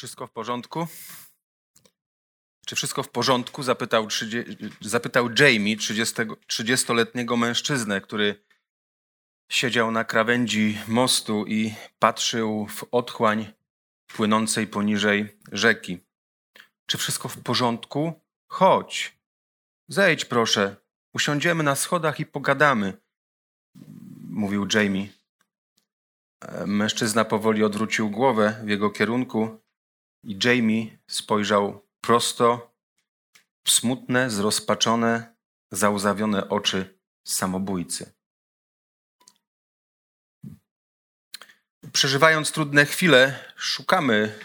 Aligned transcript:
Wszystko 0.00 0.26
w 0.26 0.30
porządku? 0.30 0.86
Czy 2.66 2.76
wszystko 2.76 3.02
w 3.02 3.08
porządku? 3.08 3.62
Zapytał, 3.62 4.08
zapytał 4.80 5.28
Jamie, 5.38 5.76
30-letniego 5.76 7.36
mężczyznę, 7.36 8.00
który 8.00 8.44
siedział 9.50 9.90
na 9.90 10.04
krawędzi 10.04 10.78
mostu 10.88 11.46
i 11.46 11.74
patrzył 11.98 12.66
w 12.66 12.84
otchłań 12.90 13.52
płynącej 14.06 14.66
poniżej 14.66 15.38
rzeki. 15.52 15.98
Czy 16.86 16.98
wszystko 16.98 17.28
w 17.28 17.42
porządku? 17.42 18.12
Chodź, 18.46 19.18
zejdź 19.88 20.24
proszę, 20.24 20.76
usiądziemy 21.14 21.62
na 21.62 21.76
schodach 21.76 22.20
i 22.20 22.26
pogadamy, 22.26 22.96
mówił 24.30 24.66
Jamie. 24.74 25.08
Mężczyzna 26.66 27.24
powoli 27.24 27.64
odwrócił 27.64 28.10
głowę 28.10 28.60
w 28.64 28.68
jego 28.68 28.90
kierunku 28.90 29.59
i 30.24 30.38
Jamie 30.44 30.98
spojrzał 31.06 31.86
prosto 32.00 32.74
w 33.64 33.70
smutne, 33.70 34.30
zrozpaczone, 34.30 35.34
załzawione 35.70 36.48
oczy 36.48 36.98
samobójcy. 37.24 38.12
Przeżywając 41.92 42.52
trudne 42.52 42.86
chwile, 42.86 43.44
szukamy 43.56 44.38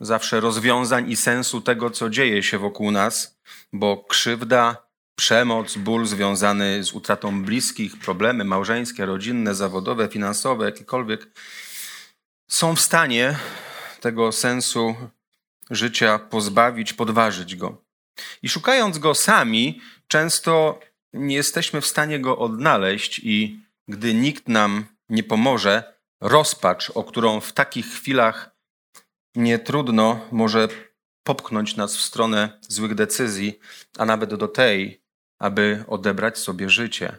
zawsze 0.00 0.40
rozwiązań 0.40 1.10
i 1.10 1.16
sensu 1.16 1.60
tego, 1.60 1.90
co 1.90 2.10
dzieje 2.10 2.42
się 2.42 2.58
wokół 2.58 2.90
nas, 2.90 3.40
bo 3.72 4.04
krzywda, 4.04 4.90
przemoc, 5.14 5.76
ból 5.76 6.06
związany 6.06 6.84
z 6.84 6.92
utratą 6.92 7.44
bliskich, 7.44 7.98
problemy 7.98 8.44
małżeńskie, 8.44 9.06
rodzinne, 9.06 9.54
zawodowe, 9.54 10.08
finansowe, 10.08 10.64
jakiekolwiek, 10.64 11.26
są 12.48 12.76
w 12.76 12.80
stanie 12.80 13.38
tego 14.00 14.32
sensu 14.32 14.94
życia 15.70 16.18
pozbawić, 16.18 16.92
podważyć 16.92 17.56
go. 17.56 17.84
I 18.42 18.48
szukając 18.48 18.98
go 18.98 19.14
sami, 19.14 19.80
często 20.08 20.80
nie 21.12 21.36
jesteśmy 21.36 21.80
w 21.80 21.86
stanie 21.86 22.20
go 22.20 22.38
odnaleźć, 22.38 23.20
i 23.24 23.60
gdy 23.88 24.14
nikt 24.14 24.48
nam 24.48 24.84
nie 25.08 25.22
pomoże, 25.22 25.94
rozpacz, 26.20 26.90
o 26.90 27.04
którą 27.04 27.40
w 27.40 27.52
takich 27.52 27.86
chwilach 27.86 28.50
nie 29.34 29.58
trudno, 29.58 30.28
może 30.32 30.68
popchnąć 31.22 31.76
nas 31.76 31.96
w 31.96 32.00
stronę 32.00 32.58
złych 32.60 32.94
decyzji, 32.94 33.58
a 33.98 34.04
nawet 34.04 34.34
do 34.34 34.48
tej, 34.48 35.02
aby 35.38 35.84
odebrać 35.88 36.38
sobie 36.38 36.70
życie. 36.70 37.18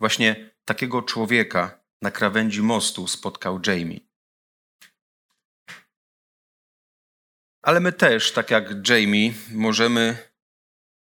Właśnie 0.00 0.50
takiego 0.64 1.02
człowieka 1.02 1.80
na 2.02 2.10
krawędzi 2.10 2.62
mostu 2.62 3.08
spotkał 3.08 3.60
Jamie. 3.66 4.13
Ale 7.64 7.80
my 7.80 7.92
też, 7.92 8.32
tak 8.32 8.50
jak 8.50 8.88
Jamie, 8.88 9.32
możemy 9.52 10.16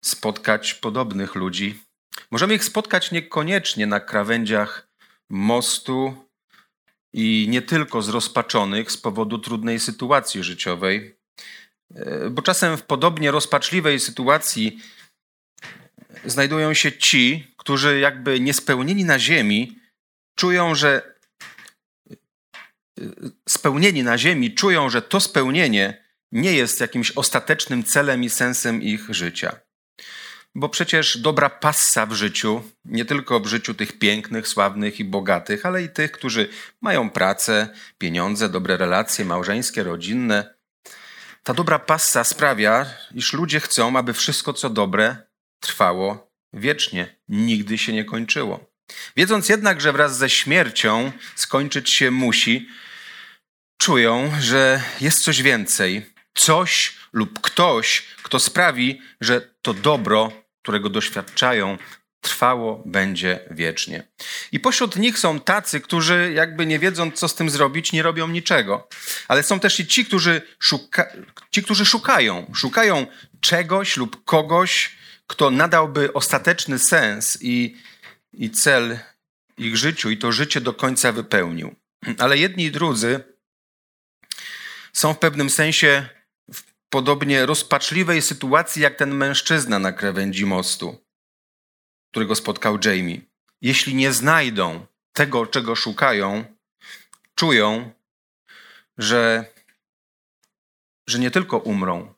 spotkać 0.05 0.73
podobnych 0.73 1.35
ludzi. 1.35 1.83
Możemy 2.31 2.55
ich 2.55 2.63
spotkać 2.63 3.11
niekoniecznie 3.11 3.87
na 3.87 3.99
krawędziach 3.99 4.87
mostu 5.29 6.27
i 7.13 7.47
nie 7.49 7.61
tylko 7.61 8.01
zrozpaczonych 8.01 8.91
z 8.91 8.97
powodu 8.97 9.39
trudnej 9.39 9.79
sytuacji 9.79 10.43
życiowej, 10.43 11.17
e, 11.95 12.29
bo 12.29 12.41
czasem 12.41 12.77
w 12.77 12.83
podobnie 12.83 13.31
rozpaczliwej 13.31 13.99
sytuacji 13.99 14.79
znajdują 16.25 16.73
się 16.73 16.91
ci, 16.91 17.53
którzy 17.57 17.99
jakby 17.99 18.39
niespełnieni 18.39 19.05
na 19.05 19.19
ziemi 19.19 19.79
czują, 20.35 20.75
że 20.75 21.15
e, 22.11 22.13
spełnieni 23.49 24.03
na 24.03 24.17
ziemi 24.17 24.53
czują, 24.53 24.89
że 24.89 25.01
to 25.01 25.19
spełnienie 25.19 26.04
nie 26.35 26.53
jest 26.53 26.79
jakimś 26.79 27.11
ostatecznym 27.11 27.83
celem 27.83 28.23
i 28.23 28.29
sensem 28.29 28.81
ich 28.81 29.13
życia. 29.13 29.59
Bo 30.55 30.69
przecież 30.69 31.17
dobra 31.17 31.49
passa 31.49 32.05
w 32.05 32.13
życiu, 32.13 32.63
nie 32.85 33.05
tylko 33.05 33.39
w 33.39 33.47
życiu 33.47 33.73
tych 33.73 33.99
pięknych, 33.99 34.47
sławnych 34.47 34.99
i 34.99 35.05
bogatych, 35.05 35.65
ale 35.65 35.83
i 35.83 35.89
tych, 35.89 36.11
którzy 36.11 36.49
mają 36.81 37.09
pracę, 37.09 37.69
pieniądze, 37.97 38.49
dobre 38.49 38.77
relacje 38.77 39.25
małżeńskie, 39.25 39.83
rodzinne. 39.83 40.55
Ta 41.43 41.53
dobra 41.53 41.79
passa 41.79 42.23
sprawia, 42.23 42.85
iż 43.13 43.33
ludzie 43.33 43.59
chcą, 43.59 43.97
aby 43.97 44.13
wszystko, 44.13 44.53
co 44.53 44.69
dobre, 44.69 45.15
trwało 45.59 46.31
wiecznie, 46.53 47.15
nigdy 47.29 47.77
się 47.77 47.93
nie 47.93 48.05
kończyło. 48.05 48.71
Wiedząc 49.17 49.49
jednak, 49.49 49.81
że 49.81 49.93
wraz 49.93 50.17
ze 50.17 50.29
śmiercią 50.29 51.11
skończyć 51.35 51.89
się 51.89 52.11
musi, 52.11 52.67
czują, 53.77 54.31
że 54.39 54.81
jest 55.01 55.23
coś 55.23 55.41
więcej, 55.41 56.14
coś 56.35 56.95
lub 57.13 57.41
ktoś, 57.41 58.05
kto 58.23 58.39
sprawi, 58.39 59.01
że 59.21 59.41
to 59.61 59.73
dobro, 59.73 60.31
którego 60.61 60.89
doświadczają, 60.89 61.77
trwało 62.21 62.83
będzie 62.85 63.39
wiecznie. 63.51 64.03
I 64.51 64.59
pośród 64.59 64.95
nich 64.95 65.19
są 65.19 65.39
tacy, 65.39 65.81
którzy 65.81 66.31
jakby 66.35 66.65
nie 66.65 66.79
wiedząc, 66.79 67.19
co 67.19 67.27
z 67.27 67.35
tym 67.35 67.49
zrobić, 67.49 67.91
nie 67.91 68.03
robią 68.03 68.27
niczego. 68.27 68.87
Ale 69.27 69.43
są 69.43 69.59
też 69.59 69.79
i 69.79 69.87
ci, 69.87 70.05
którzy, 70.05 70.41
szuka... 70.59 71.05
ci, 71.51 71.63
którzy 71.63 71.85
szukają. 71.85 72.51
Szukają 72.55 73.07
czegoś 73.41 73.97
lub 73.97 74.23
kogoś, 74.25 74.95
kto 75.27 75.51
nadałby 75.51 76.13
ostateczny 76.13 76.79
sens 76.79 77.37
i, 77.41 77.77
i 78.33 78.49
cel 78.51 78.99
ich 79.57 79.77
życiu 79.77 80.09
i 80.09 80.17
to 80.17 80.31
życie 80.31 80.61
do 80.61 80.73
końca 80.73 81.11
wypełnił. 81.11 81.75
Ale 82.19 82.37
jedni 82.37 82.65
i 82.65 82.71
drudzy 82.71 83.23
są 84.93 85.13
w 85.13 85.19
pewnym 85.19 85.49
sensie 85.49 86.09
podobnie 86.95 87.45
rozpaczliwej 87.45 88.21
sytuacji 88.21 88.81
jak 88.81 88.95
ten 88.95 89.15
mężczyzna 89.15 89.79
na 89.79 89.91
krawędzi 89.91 90.45
mostu, 90.45 91.05
którego 92.11 92.35
spotkał 92.35 92.77
Jamie. 92.85 93.21
Jeśli 93.61 93.95
nie 93.95 94.13
znajdą 94.13 94.85
tego, 95.13 95.45
czego 95.47 95.75
szukają, 95.75 96.45
czują, 97.35 97.91
że, 98.97 99.45
że 101.07 101.19
nie 101.19 101.31
tylko 101.31 101.57
umrą, 101.57 102.13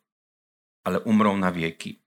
ale 0.84 1.00
umrą 1.00 1.38
na 1.38 1.52
wieki. 1.52 2.02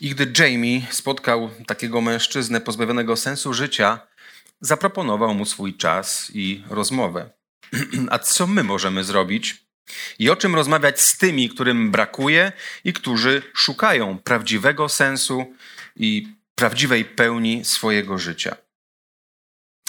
I 0.00 0.10
gdy 0.10 0.32
Jamie 0.38 0.86
spotkał 0.90 1.50
takiego 1.66 2.00
mężczyznę 2.00 2.60
pozbawionego 2.60 3.16
sensu 3.16 3.54
życia, 3.54 4.06
zaproponował 4.60 5.34
mu 5.34 5.44
swój 5.44 5.76
czas 5.76 6.30
i 6.34 6.64
rozmowę. 6.70 7.30
A 8.10 8.18
co 8.18 8.46
my 8.46 8.64
możemy 8.64 9.04
zrobić, 9.04 9.67
i 10.18 10.30
o 10.30 10.36
czym 10.36 10.54
rozmawiać 10.54 11.00
z 11.00 11.18
tymi, 11.18 11.48
którym 11.48 11.90
brakuje 11.90 12.52
i 12.84 12.92
którzy 12.92 13.42
szukają 13.54 14.18
prawdziwego 14.18 14.88
sensu 14.88 15.54
i 15.96 16.28
prawdziwej 16.54 17.04
pełni 17.04 17.64
swojego 17.64 18.18
życia. 18.18 18.56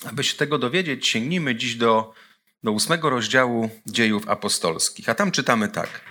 Aby 0.06 0.24
się 0.24 0.38
tego 0.38 0.57
dowiedzieć, 0.57 1.07
sięgnijmy 1.07 1.56
dziś 1.56 1.75
do, 1.75 2.13
do 2.63 2.72
ósmego 2.72 3.10
rozdziału 3.10 3.69
dziejów 3.86 4.30
apostolskich, 4.30 5.10
a 5.10 5.16
tam 5.16 5.31
czytamy 5.31 5.68
tak. 5.68 6.02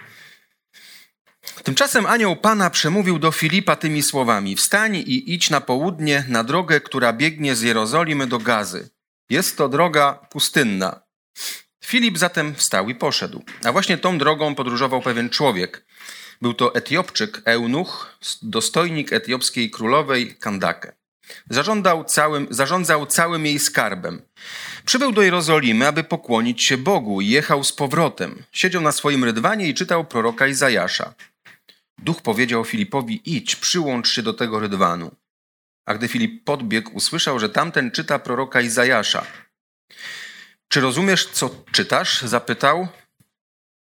Tymczasem 1.62 2.06
anioł 2.06 2.36
Pana 2.36 2.70
przemówił 2.70 3.18
do 3.18 3.32
Filipa 3.32 3.76
tymi 3.76 4.02
słowami: 4.02 4.56
Wstań 4.56 4.96
i 4.96 5.34
idź 5.34 5.50
na 5.50 5.60
południe, 5.60 6.24
na 6.28 6.44
drogę, 6.44 6.80
która 6.80 7.12
biegnie 7.12 7.56
z 7.56 7.62
Jerozolimy 7.62 8.26
do 8.26 8.38
Gazy. 8.38 8.90
Jest 9.30 9.56
to 9.56 9.68
droga 9.68 10.12
pustynna. 10.30 11.00
Filip 11.88 12.18
zatem 12.18 12.54
wstał 12.54 12.88
i 12.88 12.94
poszedł. 12.94 13.44
A 13.64 13.72
właśnie 13.72 13.98
tą 13.98 14.18
drogą 14.18 14.54
podróżował 14.54 15.02
pewien 15.02 15.30
człowiek. 15.30 15.84
Był 16.42 16.54
to 16.54 16.74
Etiopczyk, 16.74 17.42
eunuch, 17.44 18.18
dostojnik 18.42 19.12
etiopskiej 19.12 19.70
królowej 19.70 20.36
Kandake. 20.36 20.92
Zarządzał 21.50 22.04
całym, 22.04 22.46
zarządzał 22.50 23.06
całym 23.06 23.46
jej 23.46 23.58
skarbem. 23.58 24.22
Przybył 24.84 25.12
do 25.12 25.22
Jerozolimy, 25.22 25.86
aby 25.86 26.04
pokłonić 26.04 26.62
się 26.62 26.76
Bogu 26.76 27.20
i 27.20 27.28
jechał 27.28 27.64
z 27.64 27.72
powrotem. 27.72 28.42
Siedział 28.52 28.82
na 28.82 28.92
swoim 28.92 29.24
rydwanie 29.24 29.68
i 29.68 29.74
czytał 29.74 30.04
proroka 30.04 30.46
Izajasza. 30.46 31.14
Duch 31.98 32.22
powiedział 32.22 32.64
Filipowi: 32.64 33.22
Idź, 33.24 33.56
przyłącz 33.56 34.08
się 34.08 34.22
do 34.22 34.32
tego 34.32 34.60
rydwanu. 34.60 35.10
A 35.86 35.94
gdy 35.94 36.08
Filip 36.08 36.44
podbiegł, 36.44 36.90
usłyszał, 36.94 37.38
że 37.38 37.48
tamten 37.48 37.90
czyta 37.90 38.18
proroka 38.18 38.60
Izajasza. 38.60 39.26
Czy 40.68 40.80
rozumiesz, 40.80 41.26
co 41.26 41.64
czytasz? 41.72 42.22
zapytał. 42.22 42.88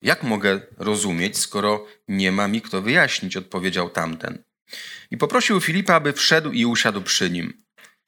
Jak 0.02 0.23
mogę 0.23 0.61
rozumieć, 0.79 1.38
skoro 1.38 1.87
nie 2.08 2.32
ma 2.32 2.49
mi 2.49 2.62
kto 2.62 2.82
wyjaśnić? 2.82 3.37
odpowiedział 3.37 3.90
tamten. 3.90 4.44
I 5.11 5.17
poprosił 5.17 5.61
Filipa, 5.61 5.94
aby 5.94 6.12
wszedł 6.12 6.50
i 6.50 6.64
usiadł 6.64 7.02
przy 7.02 7.31
nim. 7.31 7.62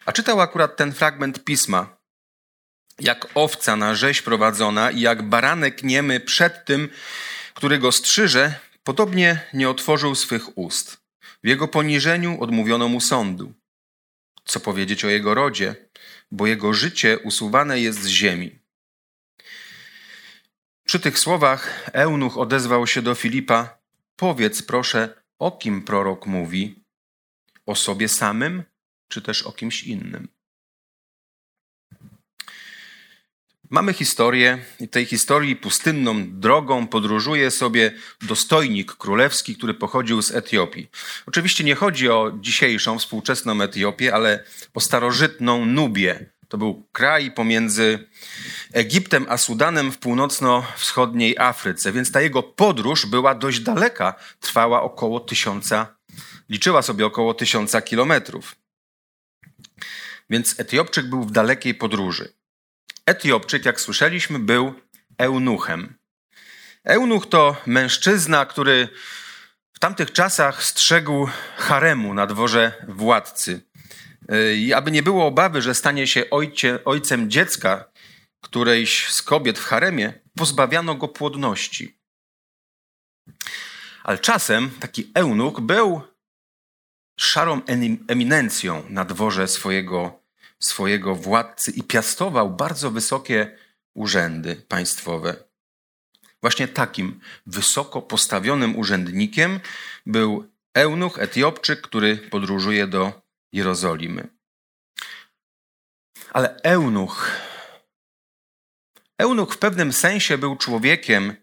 A 0.07 0.13
czytał 0.13 0.41
akurat 0.41 0.77
ten 0.77 0.93
fragment 0.93 1.45
pisma. 1.45 1.97
Jak 3.01 3.27
owca 3.35 3.77
na 3.77 3.95
rzeź 3.95 4.23
prowadzona 4.23 4.91
i 4.91 5.01
jak 5.01 5.23
baranek 5.23 5.83
niemy 5.83 6.21
przed 6.21 6.65
tym, 6.65 6.89
który 7.55 7.79
go 7.79 7.93
strzyże, 7.93 8.55
podobnie 8.85 9.41
nie 9.53 9.69
otworzył 9.69 10.15
swych 10.15 10.59
ust. 10.59 10.97
W 11.45 11.49
jego 11.49 11.69
poniżeniu 11.69 12.41
odmówiono 12.41 12.89
mu 12.89 13.01
sądu. 13.01 13.53
Co 14.45 14.61
powiedzieć 14.61 15.05
o 15.05 15.09
jego 15.09 15.35
rodzie, 15.35 15.75
bo 16.31 16.47
jego 16.47 16.73
życie 16.73 17.19
usuwane 17.19 17.81
jest 17.81 18.03
z 18.03 18.07
ziemi. 18.07 18.64
Przy 20.95 21.01
tych 21.01 21.19
słowach 21.19 21.91
eunuch 21.93 22.39
odezwał 22.39 22.87
się 22.87 23.03
do 23.03 23.15
Filipa: 23.15 23.79
Powiedz 24.17 24.63
proszę, 24.63 25.23
o 25.39 25.53
kim 25.53 25.83
prorok 25.83 26.27
mówi? 26.27 26.85
O 27.67 27.75
sobie 27.75 28.09
samym, 28.09 28.63
czy 29.09 29.23
też 29.23 29.43
o 29.43 29.53
kimś 29.53 29.85
innym? 29.85 30.29
Mamy 33.71 33.93
historię 33.93 34.59
i 34.81 34.89
tej 34.89 35.05
historii 35.07 35.57
pustynną 35.57 36.31
drogą 36.41 36.87
podróżuje 36.87 37.51
sobie 37.51 37.93
dostojnik 38.23 38.93
królewski, 38.93 39.57
który 39.57 39.75
pochodził 39.75 40.23
z 40.23 40.31
Etiopii. 40.31 40.91
Oczywiście 41.27 41.65
nie 41.65 41.75
chodzi 41.75 42.09
o 42.09 42.33
dzisiejszą, 42.41 42.99
współczesną 42.99 43.63
Etiopię, 43.63 44.15
ale 44.15 44.45
o 44.75 44.81
starożytną 44.81 45.65
Nubię. 45.65 46.34
To 46.55 46.59
był 46.59 46.87
kraj 46.93 47.31
pomiędzy 47.31 48.09
Egiptem 48.73 49.27
a 49.29 49.37
Sudanem 49.37 49.93
w 49.93 49.99
północno-wschodniej 49.99 51.39
Afryce, 51.39 51.93
więc 51.93 52.13
ta 52.13 52.21
jego 52.21 52.43
podróż 52.43 53.07
była 53.07 53.35
dość 53.35 53.61
daleka, 53.61 54.15
trwała 54.41 54.83
około 54.83 55.21
tysiąca, 55.21 55.97
liczyła 56.49 56.83
sobie 56.83 57.07
około 57.07 57.35
tysiąca 57.35 57.83
kilometrów. 57.83 58.57
Więc 60.31 60.61
Etiopczyk 60.61 61.07
był 61.07 61.25
w 61.25 61.31
dalekiej 61.31 61.75
podróży. 61.75 62.33
Etiopczyk, 63.07 63.65
jak 63.65 63.81
słyszeliśmy, 63.81 64.39
był 64.39 64.75
eunuchem. 65.19 65.95
Eunuch 66.85 67.29
to 67.29 67.57
mężczyzna, 67.67 68.47
który 68.47 68.89
w 69.73 69.79
tamtych 69.79 70.13
czasach 70.13 70.65
strzegł 70.65 71.29
haremu 71.57 72.15
na 72.15 72.27
dworze 72.27 72.73
władcy. 72.89 73.74
I 74.57 74.73
aby 74.73 74.91
nie 74.91 75.03
było 75.03 75.27
obawy, 75.27 75.63
że 75.63 75.75
stanie 75.75 76.07
się 76.07 76.31
ojcie, 76.31 76.85
ojcem 76.85 77.31
dziecka 77.31 77.85
którejś 78.41 79.11
z 79.11 79.23
kobiet 79.23 79.59
w 79.59 79.65
haremie, 79.65 80.21
pozbawiano 80.37 80.95
go 80.95 81.09
płodności. 81.09 81.99
Ale 84.03 84.19
czasem 84.19 84.71
taki 84.81 85.11
eunuch 85.15 85.61
był 85.61 86.03
szarą 87.21 87.61
eminencją 88.09 88.83
na 88.89 89.05
dworze 89.05 89.49
swojego 89.49 90.25
swojego 90.59 91.15
władcy 91.15 91.71
i 91.71 91.83
piastował 91.83 92.51
bardzo 92.51 92.91
wysokie 92.91 93.59
urzędy 93.95 94.57
państwowe. 94.57 95.37
Właśnie 96.41 96.69
takim 96.69 97.21
wysoko 97.47 98.03
postawionym 98.03 98.77
urzędnikiem 98.77 99.61
był 100.07 100.51
eunuch 100.75 101.19
Etiopczyk, 101.19 101.81
który 101.81 102.17
podróżuje 102.17 102.87
do 102.87 103.24
Jerozolimy. 103.55 104.29
Ale 106.31 106.61
eunuch, 106.63 107.31
eunuch 109.19 109.55
w 109.55 109.59
pewnym 109.59 109.93
sensie 109.93 110.39
był 110.39 110.57
człowiekiem, 110.57 111.37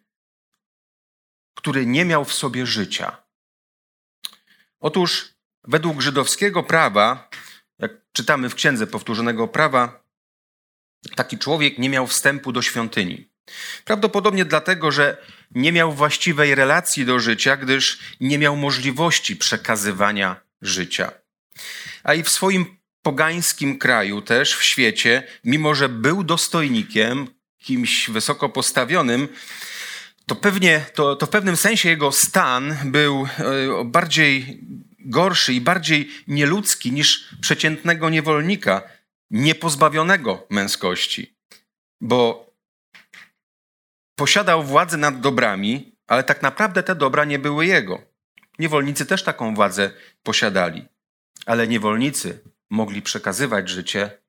który 1.57 1.85
nie 1.85 2.05
miał 2.05 2.25
w 2.25 2.33
sobie 2.33 2.65
życia. 2.65 3.23
Otóż 4.79 5.33
według 5.63 6.01
żydowskiego 6.01 6.63
prawa 6.63 7.29
jak 7.79 7.91
czytamy 8.11 8.49
w 8.49 8.55
Księdze 8.55 8.87
Powtórzonego 8.87 9.47
Prawa, 9.47 10.03
taki 11.15 11.37
człowiek 11.37 11.77
nie 11.77 11.89
miał 11.89 12.07
wstępu 12.07 12.51
do 12.51 12.61
świątyni. 12.61 13.29
Prawdopodobnie 13.85 14.45
dlatego, 14.45 14.91
że 14.91 15.17
nie 15.51 15.71
miał 15.71 15.93
właściwej 15.93 16.55
relacji 16.55 17.05
do 17.05 17.19
życia, 17.19 17.57
gdyż 17.57 17.99
nie 18.19 18.37
miał 18.37 18.55
możliwości 18.55 19.35
przekazywania 19.35 20.41
życia. 20.61 21.20
A 22.03 22.13
i 22.13 22.23
w 22.23 22.29
swoim 22.29 22.77
pogańskim 23.01 23.79
kraju, 23.79 24.21
też 24.21 24.55
w 24.55 24.63
świecie, 24.63 25.23
mimo 25.43 25.75
że 25.75 25.89
był 25.89 26.23
dostojnikiem, 26.23 27.27
kimś 27.57 28.09
wysoko 28.09 28.49
postawionym, 28.49 29.27
to 30.25 30.35
pewnie, 30.35 30.85
to, 30.93 31.15
to 31.15 31.25
w 31.25 31.29
pewnym 31.29 31.57
sensie 31.57 31.89
jego 31.89 32.11
stan 32.11 32.77
był 32.85 33.27
e, 33.79 33.85
bardziej 33.85 34.61
gorszy 34.99 35.53
i 35.53 35.61
bardziej 35.61 36.09
nieludzki 36.27 36.91
niż 36.91 37.35
przeciętnego 37.41 38.09
niewolnika, 38.09 38.81
niepozbawionego 39.31 40.47
męskości, 40.49 41.35
bo 42.01 42.51
posiadał 44.15 44.63
władzę 44.63 44.97
nad 44.97 45.19
dobrami, 45.19 45.95
ale 46.07 46.23
tak 46.23 46.41
naprawdę 46.41 46.83
te 46.83 46.95
dobra 46.95 47.25
nie 47.25 47.39
były 47.39 47.65
jego. 47.65 48.01
Niewolnicy 48.59 49.05
też 49.05 49.23
taką 49.23 49.55
władzę 49.55 49.91
posiadali, 50.23 50.85
ale 51.45 51.67
niewolnicy 51.67 52.43
mogli 52.69 53.01
przekazywać 53.01 53.69
życie, 53.69 54.21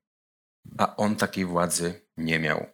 a 0.77 0.95
on 0.95 1.15
takiej 1.15 1.45
władzy 1.45 2.01
nie 2.17 2.39
miał. 2.39 2.65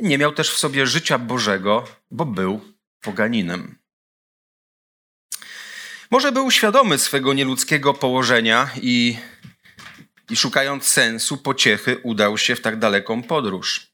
Nie 0.00 0.18
miał 0.18 0.32
też 0.32 0.50
w 0.50 0.58
sobie 0.58 0.86
życia 0.86 1.18
Bożego, 1.18 1.84
bo 2.10 2.26
był 2.26 2.60
poganinem. 3.00 3.78
Może 6.10 6.32
był 6.32 6.50
świadomy 6.50 6.98
swego 6.98 7.32
nieludzkiego 7.32 7.94
położenia 7.94 8.70
i, 8.82 9.16
i 10.30 10.36
szukając 10.36 10.86
sensu, 10.86 11.36
pociechy, 11.36 11.98
udał 12.02 12.38
się 12.38 12.56
w 12.56 12.60
tak 12.60 12.78
daleką 12.78 13.22
podróż. 13.22 13.90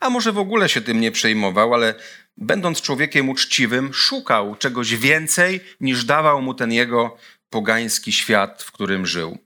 A 0.00 0.10
może 0.10 0.32
w 0.32 0.38
ogóle 0.38 0.68
się 0.68 0.80
tym 0.80 1.00
nie 1.00 1.12
przejmował, 1.12 1.74
ale 1.74 1.94
będąc 2.36 2.80
człowiekiem 2.80 3.28
uczciwym, 3.28 3.94
szukał 3.94 4.56
czegoś 4.56 4.96
więcej 4.96 5.60
niż 5.80 6.04
dawał 6.04 6.42
mu 6.42 6.54
ten 6.54 6.72
jego 6.72 7.16
pogański 7.54 8.12
świat, 8.12 8.62
w 8.62 8.72
którym 8.72 9.06
żył. 9.06 9.38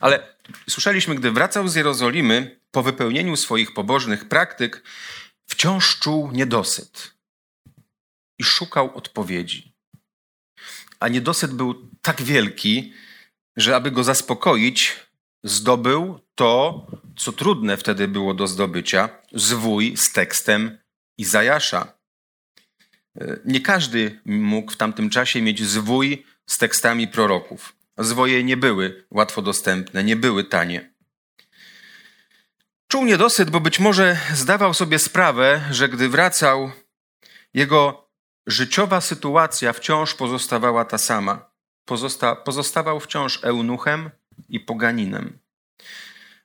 Ale 0.00 0.36
słyszeliśmy, 0.70 1.14
gdy 1.14 1.30
wracał 1.30 1.68
z 1.68 1.74
Jerozolimy, 1.74 2.60
po 2.70 2.82
wypełnieniu 2.82 3.36
swoich 3.36 3.74
pobożnych 3.74 4.28
praktyk, 4.28 4.82
wciąż 5.50 5.98
czuł 5.98 6.30
niedosyt 6.32 7.14
i 8.38 8.44
szukał 8.44 8.96
odpowiedzi 8.96 9.72
a 11.02 11.08
niedosyt 11.08 11.52
był 11.52 11.88
tak 12.02 12.22
wielki, 12.22 12.92
że 13.56 13.76
aby 13.76 13.90
go 13.90 14.04
zaspokoić, 14.04 14.96
zdobył 15.44 16.18
to, 16.34 16.86
co 17.16 17.32
trudne 17.32 17.76
wtedy 17.76 18.08
było 18.08 18.34
do 18.34 18.46
zdobycia, 18.46 19.08
zwój 19.32 19.96
z 19.96 20.12
tekstem 20.12 20.78
Izajasza. 21.18 21.98
Nie 23.44 23.60
każdy 23.60 24.20
mógł 24.24 24.72
w 24.72 24.76
tamtym 24.76 25.10
czasie 25.10 25.42
mieć 25.42 25.64
zwój 25.64 26.26
z 26.46 26.58
tekstami 26.58 27.08
proroków. 27.08 27.76
Zwoje 27.98 28.44
nie 28.44 28.56
były 28.56 29.04
łatwo 29.10 29.42
dostępne, 29.42 30.04
nie 30.04 30.16
były 30.16 30.44
tanie. 30.44 30.92
Czuł 32.88 33.04
niedosyt, 33.04 33.50
bo 33.50 33.60
być 33.60 33.78
może 33.78 34.16
zdawał 34.34 34.74
sobie 34.74 34.98
sprawę, 34.98 35.60
że 35.70 35.88
gdy 35.88 36.08
wracał, 36.08 36.70
jego 37.54 38.02
Życiowa 38.46 39.00
sytuacja 39.00 39.72
wciąż 39.72 40.14
pozostawała 40.14 40.84
ta 40.84 40.98
sama. 40.98 41.50
Pozosta 41.84 42.36
pozostawał 42.36 43.00
wciąż 43.00 43.44
eunuchem 43.44 44.10
i 44.48 44.60
poganinem. 44.60 45.38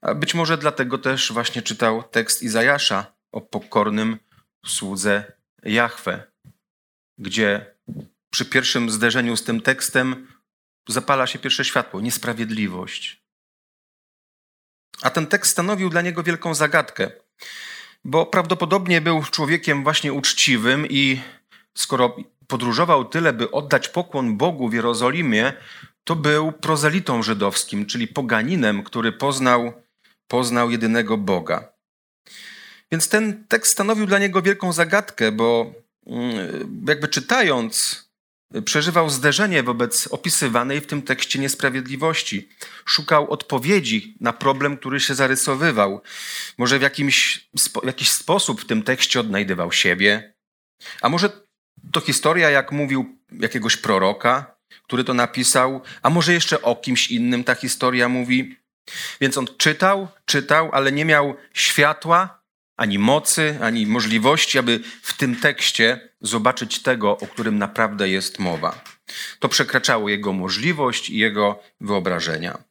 A 0.02 0.14
być 0.14 0.34
może 0.34 0.58
dlatego 0.58 0.98
też 0.98 1.32
właśnie 1.34 1.62
czytał 1.62 2.04
tekst 2.04 2.44
Izajasza 2.44 3.06
o 3.32 3.42
pokornym 3.42 4.18
słudze 4.66 5.32
Jahwe, 5.64 6.24
gdzie 7.18 7.77
przy 8.30 8.46
pierwszym 8.46 8.90
zderzeniu 8.90 9.38
z 9.38 9.44
tym 9.44 9.62
tekstem 9.62 10.28
zapala 10.88 11.28
się 11.28 11.40
pierwsze 11.40 11.66
światło 11.66 12.02
niesprawiedliwość. 12.02 13.22
A 15.02 15.10
ten 15.10 15.28
tekst 15.28 15.52
stanowił 15.52 15.90
dla 15.90 16.02
niego 16.02 16.24
wielką 16.24 16.54
zagadkę, 16.56 17.12
bo 18.04 18.26
prawdopodobnie 18.26 19.02
był 19.02 19.24
człowiekiem 19.24 19.84
właśnie 19.84 20.14
uczciwym 20.14 20.88
i 20.90 21.22
skoro 21.78 22.16
podróżował 22.48 23.06
tyle, 23.06 23.34
by 23.34 23.52
oddać 23.52 23.90
pokłon 23.90 24.38
Bogu 24.38 24.70
w 24.70 24.74
Jerozolimie, 24.74 25.54
to 26.04 26.16
był 26.16 26.52
prozelitą 26.52 27.24
żydowskim, 27.24 27.86
czyli 27.86 28.08
poganinem, 28.08 28.84
który 28.84 29.12
poznał, 29.12 29.74
poznał 30.28 30.72
jedynego 30.72 31.18
Boga. 31.18 31.74
Więc 32.92 33.10
ten 33.10 33.48
tekst 33.48 33.72
stanowił 33.72 34.06
dla 34.06 34.20
niego 34.20 34.42
wielką 34.42 34.74
zagadkę, 34.74 35.32
bo 35.32 35.74
mm, 36.06 36.86
jakby 36.88 37.08
czytając 37.08 38.07
przeżywał 38.66 39.10
zderzenie 39.10 39.64
wobec 39.64 40.08
opisywanej 40.08 40.82
w 40.82 40.88
tym 40.88 41.02
tekście 41.02 41.40
niesprawiedliwości. 41.40 42.50
Szukał 42.86 43.32
odpowiedzi 43.32 44.16
na 44.20 44.34
problem, 44.34 44.78
który 44.78 45.00
się 45.00 45.16
zarysowywał. 45.16 46.02
Może 46.58 46.80
w 46.80 46.82
jakimś, 46.82 47.50
w 47.84 47.86
jakiś 47.86 48.12
sposób 48.12 48.62
w 48.62 48.66
tym 48.66 48.84
tekście 48.84 49.20
odnajdywał 49.20 49.72
siebie. 49.72 50.34
A 51.02 51.10
może 51.10 51.30
to 51.92 52.02
historia, 52.02 52.50
jak 52.50 52.72
mówił 52.72 53.18
jakiegoś 53.32 53.78
proroka, 53.78 54.58
który 54.84 55.04
to 55.04 55.14
napisał, 55.14 55.82
a 56.02 56.10
może 56.10 56.34
jeszcze 56.34 56.62
o 56.62 56.76
kimś 56.76 57.12
innym 57.12 57.44
ta 57.44 57.56
historia 57.56 58.10
mówi. 58.10 58.58
Więc 59.22 59.38
on 59.38 59.48
czytał, 59.58 60.08
czytał, 60.26 60.70
ale 60.74 60.92
nie 60.92 61.06
miał 61.06 61.36
światła, 61.54 62.37
ani 62.78 63.00
mocy, 63.00 63.60
ani 63.62 63.88
możliwości, 63.88 64.60
aby 64.60 64.80
w 65.02 65.18
tym 65.18 65.36
tekście 65.36 66.10
zobaczyć 66.22 66.82
tego, 66.82 67.18
o 67.18 67.28
którym 67.28 67.58
naprawdę 67.58 68.10
jest 68.10 68.40
mowa. 68.40 68.84
To 69.40 69.50
przekraczało 69.50 70.10
jego 70.10 70.34
możliwość 70.34 71.10
i 71.10 71.18
jego 71.18 71.64
wyobrażenia. 71.82 72.64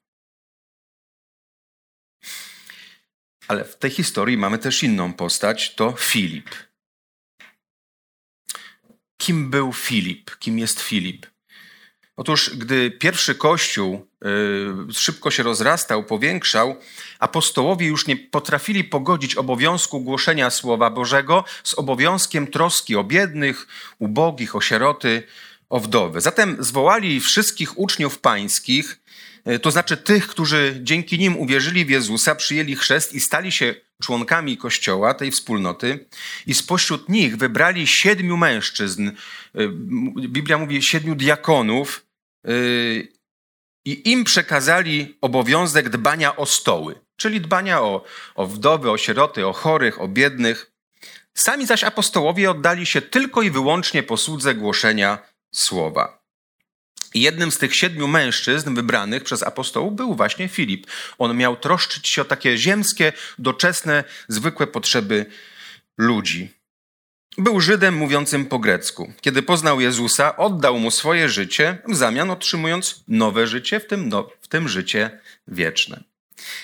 Ale 3.48 3.64
w 3.64 3.76
tej 3.76 3.90
historii 3.90 4.38
mamy 4.38 4.58
też 4.58 4.82
inną 4.82 5.12
postać, 5.12 5.74
to 5.74 5.92
Filip. 5.98 6.50
Kim 9.16 9.50
był 9.50 9.72
Filip? 9.72 10.38
Kim 10.38 10.58
jest 10.58 10.80
Filip? 10.80 11.26
Otóż, 12.16 12.50
gdy 12.56 12.90
pierwszy 12.90 13.34
kościół 13.34 14.06
y, 14.90 14.94
szybko 14.94 15.30
się 15.30 15.42
rozrastał, 15.42 16.04
powiększał, 16.04 16.76
apostołowie 17.18 17.86
już 17.86 18.06
nie 18.06 18.16
potrafili 18.16 18.84
pogodzić 18.84 19.34
obowiązku 19.34 20.00
głoszenia 20.00 20.50
Słowa 20.50 20.90
Bożego 20.90 21.44
z 21.64 21.74
obowiązkiem 21.74 22.46
troski 22.46 22.96
o 22.96 23.04
biednych, 23.04 23.66
ubogich, 23.98 24.56
o 24.56 24.60
sieroty, 24.60 25.22
o 25.68 25.80
wdowy. 25.80 26.20
Zatem 26.20 26.56
zwołali 26.58 27.20
wszystkich 27.20 27.78
uczniów 27.78 28.18
pańskich, 28.18 29.00
y, 29.48 29.58
to 29.58 29.70
znaczy 29.70 29.96
tych, 29.96 30.28
którzy 30.28 30.80
dzięki 30.82 31.18
nim 31.18 31.36
uwierzyli 31.36 31.84
w 31.84 31.90
Jezusa, 31.90 32.34
przyjęli 32.34 32.76
chrzest 32.76 33.14
i 33.14 33.20
stali 33.20 33.52
się 33.52 33.74
członkami 34.02 34.56
Kościoła, 34.56 35.14
tej 35.14 35.30
wspólnoty, 35.30 36.06
i 36.46 36.54
spośród 36.54 37.08
nich 37.08 37.36
wybrali 37.36 37.86
siedmiu 37.86 38.36
mężczyzn. 38.36 39.08
Y, 39.08 39.68
Biblia 40.28 40.58
mówi 40.58 40.82
siedmiu 40.82 41.14
diakonów, 41.14 42.05
i 43.84 44.10
im 44.10 44.24
przekazali 44.24 45.18
obowiązek 45.20 45.88
dbania 45.88 46.36
o 46.36 46.46
stoły, 46.46 47.00
czyli 47.16 47.40
dbania 47.40 47.82
o, 47.82 48.04
o 48.34 48.46
wdowy, 48.46 48.90
o 48.90 48.98
sieroty, 48.98 49.46
o 49.46 49.52
chorych, 49.52 50.00
o 50.00 50.08
biednych. 50.08 50.72
Sami 51.34 51.66
zaś 51.66 51.84
apostołowie 51.84 52.50
oddali 52.50 52.86
się 52.86 53.02
tylko 53.02 53.42
i 53.42 53.50
wyłącznie 53.50 54.02
posłudze 54.02 54.54
głoszenia 54.54 55.18
słowa. 55.54 56.22
Jednym 57.14 57.52
z 57.52 57.58
tych 57.58 57.76
siedmiu 57.76 58.08
mężczyzn 58.08 58.74
wybranych 58.74 59.24
przez 59.24 59.42
apostołów 59.42 59.96
był 59.96 60.14
właśnie 60.14 60.48
Filip. 60.48 60.86
On 61.18 61.36
miał 61.36 61.56
troszczyć 61.56 62.08
się 62.08 62.22
o 62.22 62.24
takie 62.24 62.58
ziemskie, 62.58 63.12
doczesne, 63.38 64.04
zwykłe 64.28 64.66
potrzeby 64.66 65.26
ludzi. 65.98 66.55
Był 67.38 67.60
Żydem 67.60 67.96
mówiącym 67.96 68.46
po 68.46 68.58
grecku. 68.58 69.12
Kiedy 69.20 69.42
poznał 69.42 69.80
Jezusa, 69.80 70.36
oddał 70.36 70.78
mu 70.78 70.90
swoje 70.90 71.28
życie, 71.28 71.78
w 71.88 71.96
zamian 71.96 72.30
otrzymując 72.30 73.04
nowe 73.08 73.46
życie, 73.46 73.80
w 73.80 73.86
tym, 73.86 74.08
no, 74.08 74.30
w 74.40 74.48
tym 74.48 74.68
życie 74.68 75.18
wieczne. 75.48 76.02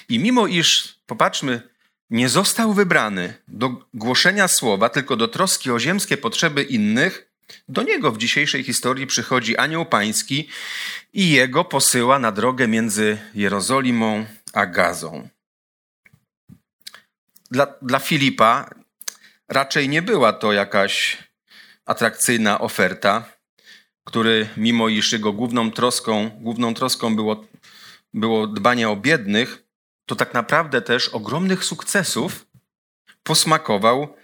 I 0.08 0.18
mimo 0.18 0.46
iż, 0.46 0.98
popatrzmy, 1.06 1.62
nie 2.10 2.28
został 2.28 2.72
wybrany 2.72 3.34
do 3.48 3.84
głoszenia 3.94 4.48
słowa, 4.48 4.88
tylko 4.88 5.16
do 5.16 5.28
troski 5.28 5.70
o 5.70 5.78
ziemskie 5.78 6.16
potrzeby 6.16 6.62
innych, 6.62 7.32
do 7.68 7.82
niego 7.82 8.12
w 8.12 8.18
dzisiejszej 8.18 8.64
historii 8.64 9.06
przychodzi 9.06 9.56
anioł 9.56 9.86
pański 9.86 10.48
i 11.12 11.30
jego 11.30 11.64
posyła 11.64 12.18
na 12.18 12.32
drogę 12.32 12.68
między 12.68 13.18
Jerozolimą 13.34 14.26
a 14.52 14.66
Gazą. 14.66 15.28
Dla, 17.50 17.66
dla 17.82 17.98
Filipa 17.98 18.81
raczej 19.48 19.88
nie 19.88 20.02
była 20.02 20.32
to 20.32 20.52
jakaś 20.52 21.18
atrakcyjna 21.86 22.60
oferta, 22.60 23.24
który 24.04 24.48
mimo 24.56 24.88
iż 24.88 25.12
jego 25.12 25.32
główną 25.32 25.70
troską, 25.70 26.30
główną 26.30 26.74
troską 26.74 27.16
było, 27.16 27.44
było 28.14 28.46
dbanie 28.46 28.88
o 28.88 28.96
biednych, 28.96 29.62
to 30.06 30.16
tak 30.16 30.34
naprawdę 30.34 30.82
też 30.82 31.08
ogromnych 31.08 31.64
sukcesów 31.64 32.46
posmakował 33.22 34.16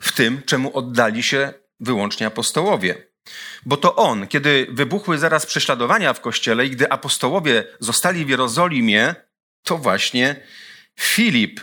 w 0.00 0.12
tym, 0.12 0.42
czemu 0.46 0.76
oddali 0.76 1.22
się 1.22 1.52
wyłącznie 1.80 2.26
apostołowie. 2.26 3.10
Bo 3.66 3.76
to 3.76 3.96
on, 3.96 4.26
kiedy 4.26 4.66
wybuchły 4.70 5.18
zaraz 5.18 5.46
prześladowania 5.46 6.12
w 6.14 6.20
kościele 6.20 6.66
i 6.66 6.70
gdy 6.70 6.92
apostołowie 6.92 7.64
zostali 7.80 8.24
w 8.24 8.28
Jerozolimie, 8.28 9.14
to 9.62 9.78
właśnie 9.78 10.40
Filip 11.00 11.60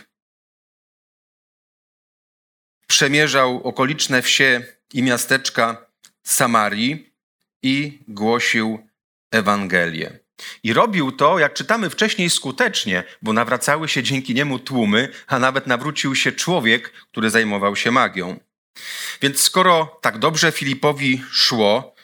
przemierzał 2.88 3.60
okoliczne 3.64 4.22
wsie 4.22 4.62
i 4.94 5.02
miasteczka 5.02 5.86
Samarii 6.22 7.12
i 7.62 7.98
głosił 8.08 8.88
Ewangelię. 9.30 10.18
I 10.62 10.72
robił 10.72 11.12
to, 11.12 11.38
jak 11.38 11.54
czytamy 11.54 11.90
wcześniej, 11.90 12.30
skutecznie, 12.30 13.04
bo 13.22 13.32
nawracały 13.32 13.88
się 13.88 14.02
dzięki 14.02 14.34
niemu 14.34 14.58
tłumy, 14.58 15.08
a 15.26 15.38
nawet 15.38 15.66
nawrócił 15.66 16.14
się 16.14 16.32
człowiek, 16.32 16.92
który 16.92 17.30
zajmował 17.30 17.76
się 17.76 17.90
magią. 17.90 18.40
Więc 19.22 19.40
skoro 19.40 19.98
tak 20.02 20.18
dobrze 20.18 20.52
Filipowi 20.52 21.22
szło, 21.30 21.94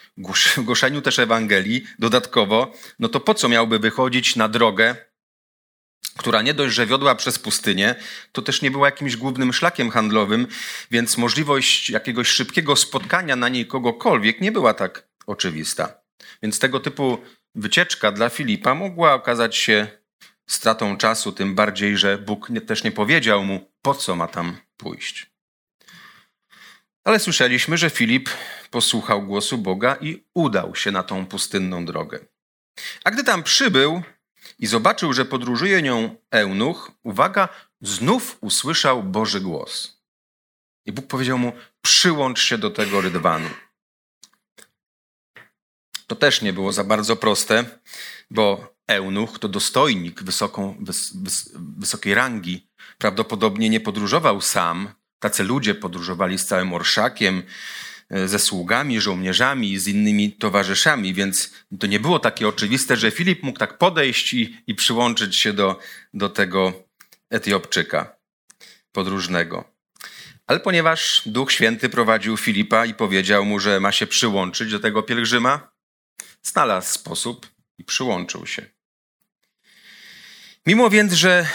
w 0.57 0.61
głoszeniu 0.61 1.01
też 1.01 1.19
Ewangelii 1.19 1.87
dodatkowo, 1.99 2.73
no 2.99 3.09
to 3.09 3.19
po 3.19 3.33
co 3.33 3.49
miałby 3.49 3.79
wychodzić 3.79 4.35
na 4.35 4.47
drogę 4.47 4.95
która 6.17 6.41
nie 6.41 6.53
dość, 6.53 6.75
że 6.75 6.85
wiodła 6.85 7.15
przez 7.15 7.39
pustynię, 7.39 7.95
to 8.31 8.41
też 8.41 8.61
nie 8.61 8.71
była 8.71 8.87
jakimś 8.87 9.15
głównym 9.15 9.53
szlakiem 9.53 9.89
handlowym, 9.89 10.47
więc 10.91 11.17
możliwość 11.17 11.89
jakiegoś 11.89 12.27
szybkiego 12.27 12.75
spotkania 12.75 13.35
na 13.35 13.49
niej 13.49 13.67
kogokolwiek 13.67 14.41
nie 14.41 14.51
była 14.51 14.73
tak 14.73 15.07
oczywista. 15.27 15.93
Więc 16.43 16.59
tego 16.59 16.79
typu 16.79 17.17
wycieczka 17.55 18.11
dla 18.11 18.29
Filipa 18.29 18.75
mogła 18.75 19.13
okazać 19.13 19.55
się 19.55 19.87
stratą 20.47 20.97
czasu, 20.97 21.31
tym 21.31 21.55
bardziej, 21.55 21.97
że 21.97 22.17
Bóg 22.17 22.47
też 22.67 22.83
nie 22.83 22.91
powiedział 22.91 23.43
mu, 23.43 23.71
po 23.81 23.93
co 23.93 24.15
ma 24.15 24.27
tam 24.27 24.57
pójść. 24.77 25.35
Ale 27.03 27.19
słyszeliśmy, 27.19 27.77
że 27.77 27.89
Filip 27.89 28.29
posłuchał 28.71 29.21
głosu 29.21 29.57
Boga 29.57 29.97
i 30.01 30.23
udał 30.33 30.75
się 30.75 30.91
na 30.91 31.03
tą 31.03 31.25
pustynną 31.25 31.85
drogę. 31.85 32.19
A 33.03 33.11
gdy 33.11 33.23
tam 33.23 33.43
przybył, 33.43 34.03
i 34.59 34.67
zobaczył, 34.67 35.13
że 35.13 35.25
podróżuje 35.25 35.81
nią 35.81 36.15
eunuch, 36.31 36.91
uwaga, 37.03 37.49
znów 37.81 38.37
usłyszał 38.41 39.03
Boży 39.03 39.41
głos. 39.41 40.01
I 40.85 40.91
Bóg 40.91 41.07
powiedział 41.07 41.37
mu: 41.37 41.53
Przyłącz 41.81 42.39
się 42.39 42.57
do 42.57 42.69
tego 42.69 43.01
rydwanu. 43.01 43.49
To 46.07 46.15
też 46.15 46.41
nie 46.41 46.53
było 46.53 46.71
za 46.71 46.83
bardzo 46.83 47.15
proste, 47.15 47.79
bo 48.31 48.75
eunuch 48.87 49.39
to 49.39 49.47
dostojnik 49.47 50.23
wysoką, 50.23 50.77
wys, 50.79 51.15
wys, 51.15 51.51
wysokiej 51.55 52.13
rangi. 52.13 52.67
Prawdopodobnie 52.97 53.69
nie 53.69 53.79
podróżował 53.79 54.41
sam. 54.41 54.93
Tacy 55.19 55.43
ludzie 55.43 55.75
podróżowali 55.75 56.37
z 56.37 56.45
całym 56.45 56.73
orszakiem, 56.73 57.43
ze 58.09 58.39
sługami, 58.39 59.01
żołnierzami 59.01 59.79
z 59.79 59.87
innymi 59.87 60.31
towarzyszami, 60.31 61.13
więc 61.13 61.53
to 61.79 61.87
nie 61.87 61.99
było 61.99 62.19
takie 62.19 62.47
oczywiste, 62.47 62.95
że 62.95 63.11
Filip 63.11 63.43
mógł 63.43 63.59
tak 63.59 63.77
podejść 63.77 64.33
i, 64.33 64.57
i 64.67 64.75
przyłączyć 64.75 65.35
się 65.35 65.53
do, 65.53 65.79
do 66.13 66.29
tego 66.29 66.83
Etiopczyka 67.29 68.15
podróżnego. 68.91 69.75
Ale 70.47 70.59
ponieważ 70.59 71.21
Duch 71.25 71.51
Święty 71.51 71.89
prowadził 71.89 72.37
Filipa 72.37 72.85
i 72.85 72.93
powiedział 72.93 73.45
mu, 73.45 73.59
że 73.59 73.79
ma 73.79 73.91
się 73.91 74.07
przyłączyć 74.07 74.71
do 74.71 74.79
tego 74.79 75.03
pielgrzyma, 75.03 75.71
znalazł 76.43 76.93
sposób 76.93 77.47
i 77.77 77.83
przyłączył 77.83 78.45
się. 78.45 78.65
Mimo 80.65 80.89
więc, 80.89 81.13
że 81.13 81.47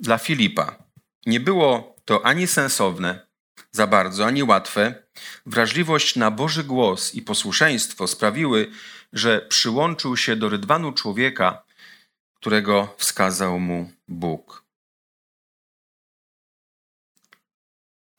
dla 0.00 0.18
Filipa 0.18 0.82
nie 1.26 1.40
było 1.40 1.96
to 2.04 2.26
ani 2.26 2.46
sensowne, 2.46 3.27
za 3.70 3.86
bardzo, 3.86 4.26
ani 4.26 4.42
łatwe, 4.42 5.02
wrażliwość 5.46 6.16
na 6.16 6.30
Boży 6.30 6.64
głos 6.64 7.14
i 7.14 7.22
posłuszeństwo 7.22 8.06
sprawiły, 8.06 8.70
że 9.12 9.40
przyłączył 9.40 10.16
się 10.16 10.36
do 10.36 10.48
rydwanu 10.48 10.92
człowieka, 10.92 11.62
którego 12.34 12.94
wskazał 12.98 13.60
mu 13.60 13.92
Bóg. 14.08 14.64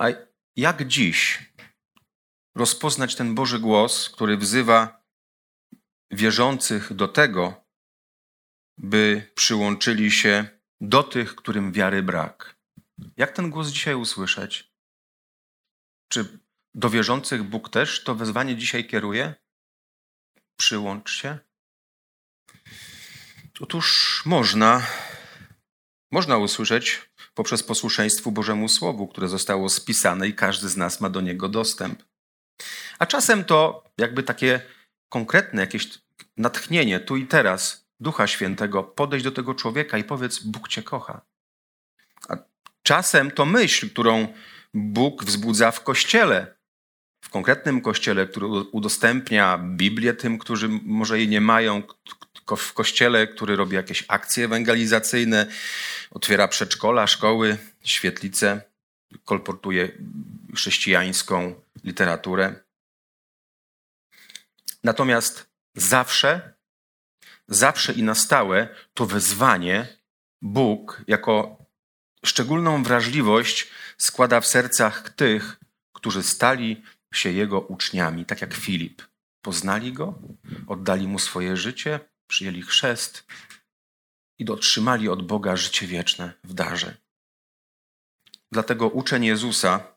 A 0.02 0.08
jak 0.56 0.88
dziś 0.88 1.50
rozpoznać 2.56 3.16
ten 3.16 3.36
Boży 3.36 3.60
głos, 3.60 4.10
który 4.10 4.38
wzywa 4.38 5.04
wierzących 6.12 6.94
do 6.94 7.08
tego, 7.08 7.64
by 8.78 9.32
przyłączyli 9.36 10.12
się 10.12 10.48
do 10.82 11.04
tych, 11.04 11.36
którym 11.36 11.72
wiary 11.72 12.04
brak? 12.04 12.56
Jak 13.18 13.32
ten 13.32 13.50
głos 13.50 13.68
dzisiaj 13.68 13.96
usłyszeć? 13.96 14.69
Czy 16.10 16.40
do 16.76 16.90
wierzących 16.90 17.44
Bóg 17.44 17.70
też 17.70 18.04
to 18.04 18.16
wezwanie 18.16 18.56
dzisiaj 18.56 18.88
kieruje? 18.88 19.34
Przyłącz 20.58 21.12
się. 21.12 21.38
Otóż 23.60 24.22
można, 24.26 24.88
można 26.12 26.38
usłyszeć 26.38 27.10
poprzez 27.34 27.64
posłuszeństwo 27.64 28.32
Bożemu 28.32 28.70
Słowu, 28.70 29.08
które 29.08 29.28
zostało 29.28 29.70
spisane 29.70 30.28
i 30.28 30.34
każdy 30.34 30.70
z 30.70 30.78
nas 30.78 31.02
ma 31.02 31.10
do 31.10 31.22
niego 31.22 31.50
dostęp. 31.50 32.04
A 33.00 33.06
czasem 33.06 33.46
to 33.46 33.84
jakby 33.98 34.24
takie 34.24 34.62
konkretne 35.10 35.62
jakieś 35.62 35.90
natchnienie 36.38 37.00
tu 37.00 37.18
i 37.18 37.28
teraz 37.28 37.86
Ducha 38.00 38.28
Świętego, 38.28 38.84
podejść 38.84 39.24
do 39.24 39.32
tego 39.32 39.56
człowieka 39.56 39.98
i 39.98 40.04
powiedz: 40.04 40.40
Bóg 40.40 40.68
cię 40.68 40.84
kocha. 40.84 41.22
A 42.30 42.38
czasem 42.84 43.32
to 43.32 43.46
myśl, 43.46 43.90
którą 43.90 44.34
Bóg 44.74 45.24
wzbudza 45.24 45.72
w 45.72 45.84
kościele, 45.84 46.56
w 47.24 47.30
konkretnym 47.30 47.82
kościele, 47.82 48.28
który 48.28 48.48
udostępnia 48.48 49.58
Biblię 49.58 50.14
tym, 50.14 50.38
którzy 50.38 50.70
może 50.70 51.18
jej 51.18 51.28
nie 51.28 51.42
mają, 51.42 51.84
w 52.58 52.74
kościele, 52.74 53.28
który 53.28 53.56
robi 53.56 53.76
jakieś 53.76 54.06
akcje 54.08 54.46
ewangelizacyjne, 54.46 55.48
otwiera 56.12 56.48
przedszkola, 56.48 57.08
szkoły, 57.08 57.58
świetlice, 57.84 58.62
kolportuje 59.26 59.92
chrześcijańską 60.56 61.62
literaturę. 61.84 62.56
Natomiast 64.84 65.50
zawsze, 65.76 66.54
zawsze 67.48 67.94
i 67.94 68.04
na 68.04 68.16
stałe 68.16 68.68
to 68.94 69.06
wezwanie 69.06 69.88
Bóg 70.42 71.02
jako 71.08 71.66
szczególną 72.26 72.84
wrażliwość 72.84 73.68
składa 73.98 74.42
w 74.42 74.48
sercach 74.48 75.10
tych, 75.10 75.60
którzy 75.94 76.24
stali 76.24 76.84
się 77.14 77.32
Jego 77.32 77.62
uczniami, 77.62 78.26
tak 78.26 78.42
jak 78.42 78.54
Filip. 78.54 79.02
Poznali 79.42 79.94
Go, 79.94 80.20
oddali 80.68 81.08
Mu 81.08 81.20
swoje 81.20 81.58
życie, 81.58 82.00
przyjęli 82.28 82.62
chrzest 82.62 83.26
i 84.40 84.46
dotrzymali 84.46 85.10
od 85.10 85.28
Boga 85.28 85.56
życie 85.56 85.88
wieczne 85.88 86.34
w 86.44 86.54
darze. 86.54 86.98
Dlatego 88.52 88.88
uczeń 88.90 89.26
Jezusa, 89.26 89.96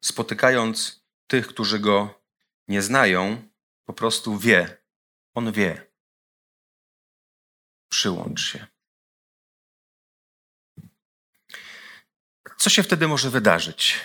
spotykając 0.00 1.04
tych, 1.26 1.46
którzy 1.46 1.78
Go 1.78 2.22
nie 2.68 2.82
znają, 2.82 3.48
po 3.84 3.92
prostu 3.92 4.38
wie. 4.38 4.82
On 5.34 5.52
wie. 5.52 5.86
Przyłącz 7.88 8.40
się. 8.40 8.75
Co 12.56 12.70
się 12.70 12.82
wtedy 12.82 13.08
może 13.08 13.30
wydarzyć, 13.30 14.00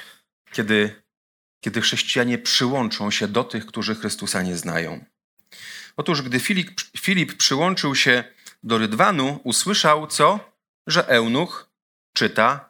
kiedy, 0.52 1.04
kiedy 1.62 1.82
chrześcijanie 1.82 2.38
przyłączą 2.38 3.12
się 3.12 3.28
do 3.28 3.44
tych, 3.44 3.66
którzy 3.66 3.96
Chrystusa 3.96 4.42
nie 4.42 4.58
znają? 4.58 5.06
Otóż, 5.98 6.22
gdy 6.22 6.40
Filip, 6.40 6.82
Filip 6.98 7.38
przyłączył 7.38 7.96
się 7.96 8.24
do 8.64 8.78
Rydwanu, 8.78 9.40
usłyszał 9.44 10.08
co? 10.08 10.52
Że 10.88 11.08
eunuch 11.08 11.70
czyta 12.14 12.70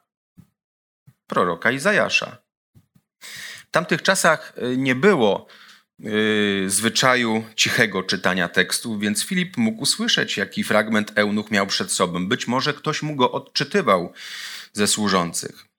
proroka 1.28 1.72
Izajasza. 1.72 2.38
W 3.68 3.72
tamtych 3.72 4.02
czasach 4.02 4.54
e, 4.58 4.78
nie 4.78 4.96
było 4.96 5.48
yy, 6.00 6.70
zwyczaju 6.70 7.46
cichego 7.56 8.04
czytania 8.04 8.48
tekstu, 8.48 9.00
więc 9.00 9.26
Filip 9.26 9.58
mógł 9.58 9.82
usłyszeć, 9.82 10.38
jaki 10.38 10.64
fragment 10.64 11.12
eunuch 11.16 11.52
miał 11.52 11.68
przed 11.68 11.92
sobą. 11.92 12.28
Być 12.28 12.48
może 12.48 12.74
ktoś 12.74 13.02
mu 13.02 13.16
go 13.16 13.32
odczytywał 13.32 14.14
ze 14.74 14.88
służących. 14.88 15.71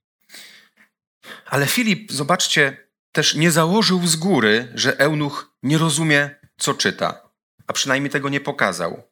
Ale 1.47 1.67
Filip, 1.67 2.13
zobaczcie, 2.13 2.89
też 3.13 3.35
nie 3.35 3.51
założył 3.51 4.07
z 4.07 4.17
góry, 4.17 4.73
że 4.75 4.99
eunuch 4.99 5.57
nie 5.63 5.79
rozumie, 5.79 6.37
co 6.57 6.75
czyta, 6.75 7.31
a 7.67 7.73
przynajmniej 7.73 8.11
tego 8.11 8.29
nie 8.29 8.41
pokazał. 8.41 9.03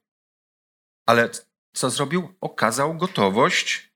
Ale 1.07 1.31
co 1.73 1.91
zrobił? 1.91 2.35
Okazał 2.41 2.95
gotowość 2.95 3.91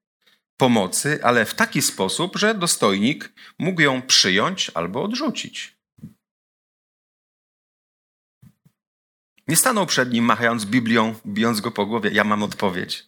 pomocy, 0.57 1.19
ale 1.23 1.45
w 1.45 1.55
taki 1.55 1.83
sposób, 1.83 2.37
że 2.37 2.55
dostojnik 2.55 3.33
mógł 3.59 3.81
ją 3.81 4.03
przyjąć 4.03 4.71
albo 4.75 5.03
odrzucić. 5.03 5.77
Nie 9.49 9.57
stanął 9.57 9.87
przed 9.87 10.13
nim, 10.13 10.25
machając 10.25 10.65
Biblią, 10.65 11.15
bijąc 11.27 11.61
go 11.61 11.71
po 11.71 11.87
głowie. 11.87 12.11
Ja 12.13 12.25
mam 12.25 12.43
odpowiedź. 12.43 13.07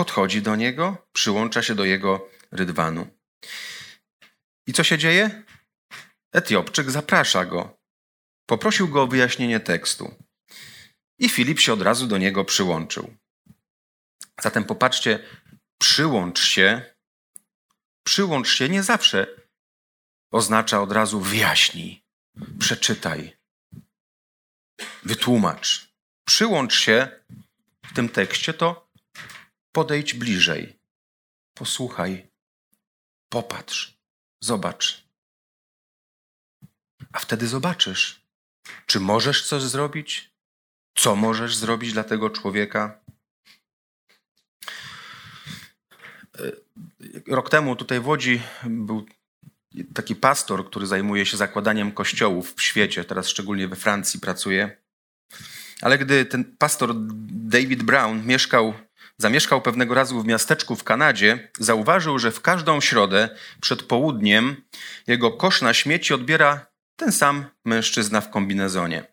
Podchodzi 0.00 0.42
do 0.42 0.56
niego, 0.56 1.08
przyłącza 1.12 1.62
się 1.62 1.74
do 1.74 1.84
jego 1.84 2.28
rydwanu. 2.52 3.06
I 4.66 4.72
co 4.72 4.84
się 4.84 4.98
dzieje? 4.98 5.44
Etiopczyk 6.32 6.90
zaprasza 6.90 7.44
go. 7.44 7.78
Poprosił 8.46 8.88
go 8.88 9.02
o 9.02 9.06
wyjaśnienie 9.06 9.60
tekstu. 9.60 10.14
I 11.18 11.28
Filip 11.28 11.60
się 11.60 11.72
od 11.72 11.82
razu 11.82 12.06
do 12.06 12.18
niego 12.18 12.44
przyłączył. 12.44 13.14
Zatem 14.40 14.64
popatrzcie, 14.64 15.24
przyłącz 15.78 16.40
się. 16.42 16.94
Przyłącz 18.06 18.48
się 18.48 18.68
nie 18.68 18.82
zawsze 18.82 19.26
oznacza 20.32 20.82
od 20.82 20.92
razu 20.92 21.20
wyjaśnij, 21.20 22.04
przeczytaj, 22.58 23.36
wytłumacz. 25.02 25.92
Przyłącz 26.24 26.74
się 26.74 27.20
w 27.84 27.94
tym 27.94 28.08
tekście 28.08 28.54
to 28.54 28.89
podejdź 29.72 30.14
bliżej, 30.14 30.78
posłuchaj, 31.54 32.30
popatrz, 33.28 33.98
zobacz. 34.40 35.04
A 37.12 37.18
wtedy 37.18 37.48
zobaczysz, 37.48 38.26
czy 38.86 39.00
możesz 39.00 39.48
coś 39.48 39.62
zrobić, 39.62 40.30
co 40.94 41.16
możesz 41.16 41.56
zrobić 41.56 41.92
dla 41.92 42.04
tego 42.04 42.30
człowieka. 42.30 43.00
E, 46.38 46.52
rok 47.26 47.50
temu 47.50 47.76
tutaj 47.76 48.00
w 48.00 48.06
Łodzi 48.06 48.42
był 48.64 49.06
taki 49.94 50.16
pastor, 50.16 50.66
który 50.66 50.86
zajmuje 50.86 51.26
się 51.26 51.36
zakładaniem 51.36 51.92
kościołów 51.92 52.54
w 52.54 52.62
świecie, 52.62 53.04
teraz 53.04 53.28
szczególnie 53.28 53.68
we 53.68 53.76
Francji 53.76 54.20
pracuje. 54.20 54.76
Ale 55.80 55.98
gdy 55.98 56.24
ten 56.24 56.56
pastor 56.56 56.94
David 57.30 57.82
Brown 57.82 58.26
mieszkał, 58.26 58.74
zamieszkał 59.20 59.62
pewnego 59.62 59.94
razu 59.94 60.22
w 60.22 60.26
miasteczku 60.26 60.76
w 60.76 60.84
Kanadzie, 60.84 61.50
zauważył, 61.58 62.18
że 62.18 62.30
w 62.32 62.40
każdą 62.40 62.80
środę 62.80 63.28
przed 63.60 63.82
południem 63.82 64.56
jego 65.06 65.32
kosz 65.32 65.62
na 65.62 65.74
śmieci 65.74 66.14
odbiera 66.14 66.66
ten 66.96 67.12
sam 67.12 67.44
mężczyzna 67.64 68.20
w 68.20 68.30
kombinezonie. 68.30 69.04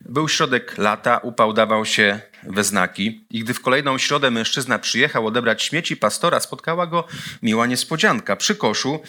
Był 0.00 0.28
środek 0.28 0.78
lata, 0.78 1.18
upał 1.18 1.52
dawał 1.52 1.84
się 1.84 2.20
we 2.42 2.64
znaki 2.64 3.26
i 3.30 3.40
gdy 3.40 3.54
w 3.54 3.60
kolejną 3.60 3.98
środę 3.98 4.30
mężczyzna 4.30 4.78
przyjechał 4.78 5.26
odebrać 5.26 5.62
śmieci 5.62 5.96
pastora, 5.96 6.40
spotkała 6.40 6.86
go 6.86 7.04
miła 7.42 7.66
niespodzianka. 7.66 8.36
Przy 8.36 8.56
koszu 8.56 9.00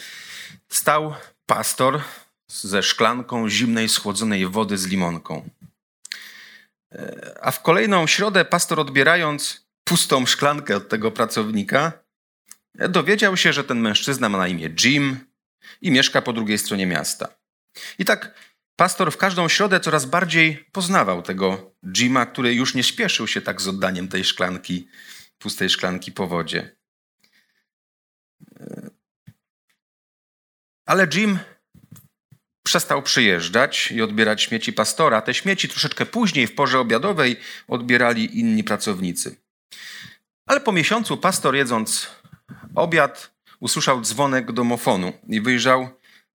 stał 0.68 1.14
pastor 1.46 2.00
ze 2.48 2.82
szklanką 2.82 3.48
zimnej, 3.48 3.88
schłodzonej 3.88 4.46
wody 4.46 4.78
z 4.78 4.86
limonką. 4.86 5.50
A 7.42 7.50
w 7.50 7.62
kolejną 7.62 8.06
środę 8.06 8.44
pastor 8.44 8.80
odbierając 8.80 9.63
pustą 9.84 10.26
szklankę 10.26 10.76
od 10.76 10.88
tego 10.88 11.10
pracownika, 11.10 11.92
dowiedział 12.74 13.36
się, 13.36 13.52
że 13.52 13.64
ten 13.64 13.80
mężczyzna 13.80 14.28
ma 14.28 14.38
na 14.38 14.48
imię 14.48 14.70
Jim 14.84 15.20
i 15.80 15.90
mieszka 15.90 16.22
po 16.22 16.32
drugiej 16.32 16.58
stronie 16.58 16.86
miasta. 16.86 17.28
I 17.98 18.04
tak 18.04 18.34
pastor 18.76 19.12
w 19.12 19.16
każdą 19.16 19.48
środę 19.48 19.80
coraz 19.80 20.06
bardziej 20.06 20.56
poznawał 20.72 21.22
tego 21.22 21.74
Jima, 21.86 22.26
który 22.26 22.54
już 22.54 22.74
nie 22.74 22.82
śpieszył 22.82 23.26
się 23.26 23.40
tak 23.40 23.60
z 23.60 23.68
oddaniem 23.68 24.08
tej 24.08 24.24
szklanki, 24.24 24.88
pustej 25.38 25.70
szklanki 25.70 26.12
po 26.12 26.26
wodzie. 26.26 26.76
Ale 30.86 31.06
Jim 31.14 31.38
przestał 32.62 33.02
przyjeżdżać 33.02 33.92
i 33.92 34.02
odbierać 34.02 34.42
śmieci 34.42 34.72
pastora. 34.72 35.22
Te 35.22 35.34
śmieci 35.34 35.68
troszeczkę 35.68 36.06
później, 36.06 36.46
w 36.46 36.54
porze 36.54 36.80
obiadowej, 36.80 37.36
odbierali 37.68 38.38
inni 38.38 38.64
pracownicy. 38.64 39.43
Ale 40.46 40.60
po 40.60 40.72
miesiącu 40.72 41.16
pastor, 41.16 41.54
jedząc 41.54 42.10
obiad, 42.74 43.34
usłyszał 43.60 44.00
dzwonek 44.00 44.52
domofonu 44.52 45.12
i 45.28 45.40
wyjrzał 45.40 45.88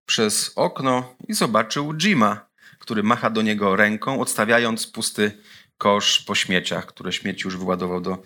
przez 0.06 0.52
okno 0.56 1.16
i 1.28 1.34
zobaczył 1.34 1.94
Jima, 1.94 2.50
który 2.78 3.02
macha 3.02 3.30
do 3.30 3.42
niego 3.42 3.76
ręką, 3.76 4.20
odstawiając 4.20 4.86
pusty 4.86 5.42
kosz 5.78 6.20
po 6.20 6.34
śmieciach, 6.34 6.86
które 6.86 7.12
śmieci 7.12 7.42
już 7.44 7.56
wyładował 7.56 8.00
do, 8.00 8.22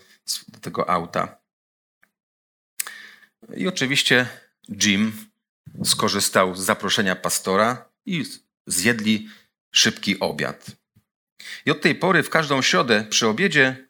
do 0.48 0.60
tego 0.60 0.90
auta. 0.90 1.36
I 3.56 3.68
oczywiście 3.68 4.26
Jim 4.68 5.12
skorzystał 5.84 6.54
z 6.54 6.60
zaproszenia 6.60 7.16
pastora 7.16 7.88
i 8.06 8.24
zjedli 8.66 9.28
szybki 9.74 10.20
obiad. 10.20 10.66
I 11.66 11.70
od 11.70 11.80
tej 11.80 11.94
pory 11.94 12.22
w 12.22 12.30
każdą 12.30 12.62
środę 12.62 13.04
przy 13.10 13.28
obiedzie 13.28 13.88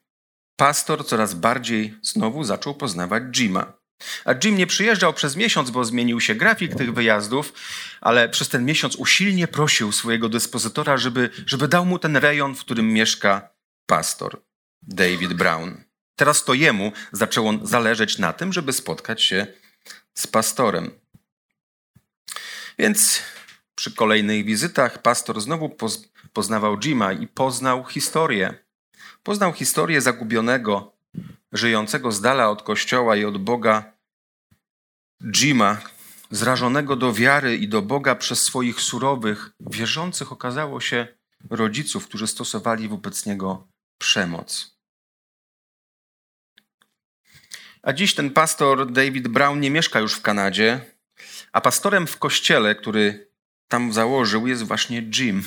pastor 0.57 1.07
coraz 1.07 1.35
bardziej 1.35 1.95
znowu 2.03 2.45
zaczął 2.45 2.75
poznawać 2.75 3.23
Jima. 3.33 3.73
A 4.25 4.35
Jim 4.45 4.57
nie 4.57 4.67
przyjeżdżał 4.67 5.13
przez 5.13 5.37
miesiąc, 5.37 5.71
bo 5.71 5.85
zmienił 5.85 6.21
się 6.21 6.35
grafik 6.35 6.75
tych 6.75 6.95
wyjazdów, 6.95 7.53
ale 8.01 8.29
przez 8.29 8.49
ten 8.49 8.65
miesiąc 8.65 8.97
usilnie 8.97 9.49
prosił 9.49 9.93
swojego 9.93 10.29
dyspozytora, 10.29 10.97
żeby, 10.97 11.31
żeby 11.47 11.69
dał 11.69 11.87
mu 11.87 11.99
ten 11.99 12.17
rejon, 12.17 12.55
w 12.55 12.61
którym 12.61 12.93
mieszka 12.93 13.49
pastor 13.87 14.43
David 14.83 15.33
Brown. 15.33 15.85
Teraz 16.17 16.45
to 16.45 16.55
jemu 16.55 16.93
zaczęło 17.13 17.53
zależeć 17.63 18.19
na 18.19 18.33
tym, 18.33 18.53
żeby 18.53 18.73
spotkać 18.73 19.23
się 19.23 19.47
z 20.15 20.27
pastorem. 20.27 20.91
Więc 22.79 23.23
przy 23.75 23.95
kolejnych 23.95 24.45
wizytach 24.45 25.03
pastor 25.03 25.41
znowu 25.41 25.77
poznawał 26.33 26.79
Jima 26.79 27.13
i 27.13 27.27
poznał 27.27 27.85
historię. 27.85 28.64
Poznał 29.25 29.53
historię 29.53 30.01
zagubionego, 30.01 30.93
żyjącego 31.53 32.13
z 32.13 32.21
dala 32.21 32.51
od 32.51 32.63
kościoła 32.63 33.17
i 33.17 33.25
od 33.25 33.39
Boga 33.39 33.93
Jima, 35.33 35.81
zrażonego 36.31 36.97
do 36.97 37.13
wiary 37.13 37.57
i 37.57 37.69
do 37.69 37.83
Boga 37.83 38.15
przez 38.15 38.43
swoich 38.43 38.81
surowych, 38.81 39.51
wierzących 39.61 40.33
okazało 40.33 40.81
się 40.81 41.07
rodziców, 41.51 42.09
którzy 42.09 42.27
stosowali 42.27 42.89
wobec 42.89 43.27
niego 43.27 43.67
przemoc. 43.99 44.77
A 47.83 47.93
dziś 47.93 48.15
ten 48.15 48.31
pastor 48.31 48.93
David 48.93 49.29
Brown 49.29 49.61
nie 49.61 49.71
mieszka 49.71 50.01
już 50.01 50.15
w 50.15 50.23
Kanadzie, 50.23 50.81
a 51.53 51.61
pastorem 51.61 52.07
w 52.07 52.19
kościele, 52.19 52.75
który 52.75 53.31
tam 53.69 53.93
założył, 53.93 54.47
jest 54.47 54.63
właśnie 54.63 55.03
Jim, 55.03 55.43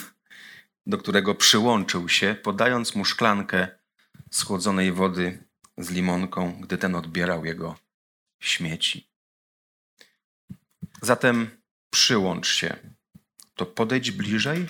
do 0.88 0.98
którego 0.98 1.34
przyłączył 1.34 2.08
się, 2.08 2.36
podając 2.42 2.94
mu 2.94 3.04
szklankę 3.04 3.68
schłodzonej 4.30 4.92
wody 4.92 5.44
z 5.78 5.90
limonką, 5.90 6.60
gdy 6.60 6.78
ten 6.78 6.94
odbierał 6.94 7.44
jego 7.44 7.78
śmieci. 8.40 9.10
Zatem 11.02 11.50
przyłącz 11.90 12.48
się. 12.48 12.76
To 13.54 13.66
podejdź 13.66 14.10
bliżej, 14.10 14.66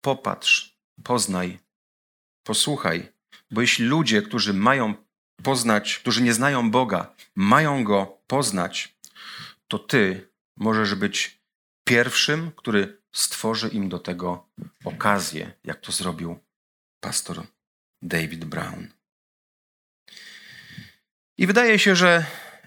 popatrz, 0.00 0.78
poznaj, 1.04 1.58
posłuchaj, 2.42 3.12
bo 3.50 3.60
jeśli 3.60 3.84
ludzie, 3.84 4.22
którzy 4.22 4.54
mają 4.54 4.94
poznać, 5.42 5.98
którzy 5.98 6.22
nie 6.22 6.34
znają 6.34 6.70
Boga, 6.70 7.14
mają 7.36 7.84
go 7.84 8.18
poznać, 8.26 8.96
to 9.68 9.78
ty 9.78 10.30
możesz 10.56 10.94
być 10.94 11.42
pierwszym, 11.84 12.52
który 12.56 13.01
stworzy 13.12 13.68
im 13.68 13.88
do 13.88 13.98
tego 13.98 14.48
okazję, 14.84 15.52
jak 15.64 15.80
to 15.80 15.92
zrobił 15.92 16.38
pastor 17.00 17.42
David 18.02 18.44
Brown. 18.44 18.88
I 21.38 21.46
wydaje 21.46 21.78
się, 21.78 21.96
że 21.96 22.24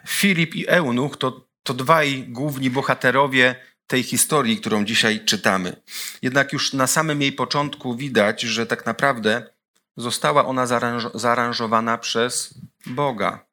Filip 0.08 0.56
i 0.56 0.68
Eunuch 0.68 1.18
to, 1.18 1.48
to 1.64 1.74
dwaj 1.74 2.24
główni 2.28 2.70
bohaterowie 2.70 3.56
tej 3.88 4.04
historii, 4.04 4.58
którą 4.58 4.86
dzisiaj 4.86 5.26
czytamy. 5.26 5.82
Jednak 6.22 6.54
już 6.54 6.74
na 6.74 6.88
samym 6.88 7.22
jej 7.22 7.32
początku 7.32 7.96
widać, 7.96 8.42
że 8.42 8.66
tak 8.66 8.86
naprawdę 8.86 9.50
została 9.98 10.46
ona 10.46 10.68
zaaranżowana 11.14 11.98
przez 11.98 12.54
Boga. 12.86 13.46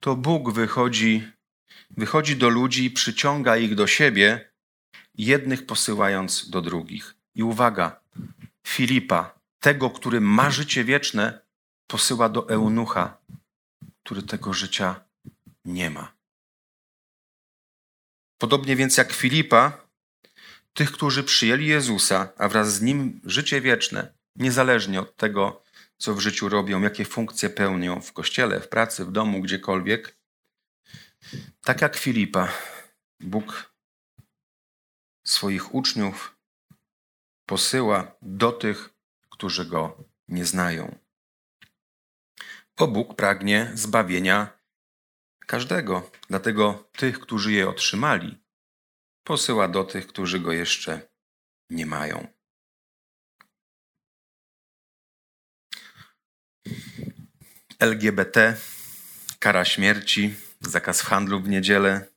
To 0.00 0.16
Bóg 0.16 0.52
wychodzi, 0.52 1.28
wychodzi 1.90 2.36
do 2.36 2.48
ludzi 2.48 2.90
przyciąga 2.90 3.56
ich 3.56 3.74
do 3.74 3.86
siebie, 3.86 4.49
jednych 5.26 5.66
posyłając 5.66 6.50
do 6.50 6.62
drugich. 6.62 7.14
I 7.34 7.42
uwaga, 7.42 8.00
Filipa, 8.66 9.34
tego, 9.60 9.90
który 9.90 10.20
ma 10.20 10.50
życie 10.50 10.84
wieczne, 10.84 11.40
posyła 11.86 12.28
do 12.28 12.48
eunucha, 12.48 13.16
który 14.02 14.22
tego 14.22 14.52
życia 14.52 15.04
nie 15.64 15.90
ma. 15.90 16.12
Podobnie 18.38 18.76
więc 18.76 18.96
jak 18.96 19.12
Filipa, 19.12 19.86
tych, 20.74 20.92
którzy 20.92 21.24
przyjęli 21.24 21.66
Jezusa, 21.66 22.28
a 22.38 22.48
wraz 22.48 22.74
z 22.74 22.82
nim 22.82 23.20
życie 23.24 23.60
wieczne, 23.60 24.12
niezależnie 24.36 25.00
od 25.00 25.16
tego, 25.16 25.62
co 25.98 26.14
w 26.14 26.20
życiu 26.20 26.48
robią, 26.48 26.82
jakie 26.82 27.04
funkcje 27.04 27.50
pełnią 27.50 28.00
w 28.00 28.12
kościele, 28.12 28.60
w 28.60 28.68
pracy, 28.68 29.04
w 29.04 29.12
domu, 29.12 29.40
gdziekolwiek. 29.40 30.16
Tak 31.64 31.80
jak 31.80 31.96
Filipa, 31.96 32.48
Bóg 33.20 33.69
swoich 35.30 35.74
uczniów 35.74 36.36
posyła 37.46 38.16
do 38.22 38.52
tych, 38.52 38.90
którzy 39.30 39.64
go 39.64 40.04
nie 40.28 40.44
znają. 40.44 40.98
Bo 42.78 42.88
Bóg 42.88 43.16
pragnie 43.16 43.70
zbawienia 43.74 44.58
każdego, 45.46 46.10
dlatego 46.28 46.88
tych, 46.92 47.20
którzy 47.20 47.52
je 47.52 47.68
otrzymali, 47.68 48.38
posyła 49.24 49.68
do 49.68 49.84
tych, 49.84 50.06
którzy 50.06 50.40
go 50.40 50.52
jeszcze 50.52 51.08
nie 51.70 51.86
mają. 51.86 52.26
LGBT, 57.78 58.56
kara 59.38 59.64
śmierci, 59.64 60.34
zakaz 60.60 61.00
handlu 61.00 61.40
w 61.40 61.48
niedzielę, 61.48 62.09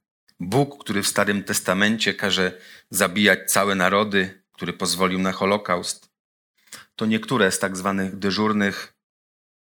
Bóg, 0.49 0.83
który 0.83 1.03
w 1.03 1.07
Starym 1.07 1.43
Testamencie 1.43 2.13
każe 2.13 2.61
zabijać 2.89 3.51
całe 3.51 3.75
narody, 3.75 4.43
który 4.51 4.73
pozwolił 4.73 5.19
na 5.19 5.31
Holokaust. 5.31 6.09
To 6.95 7.05
niektóre 7.05 7.51
z 7.51 7.59
tak 7.59 7.77
zwanych 7.77 8.15
dyżurnych 8.15 8.93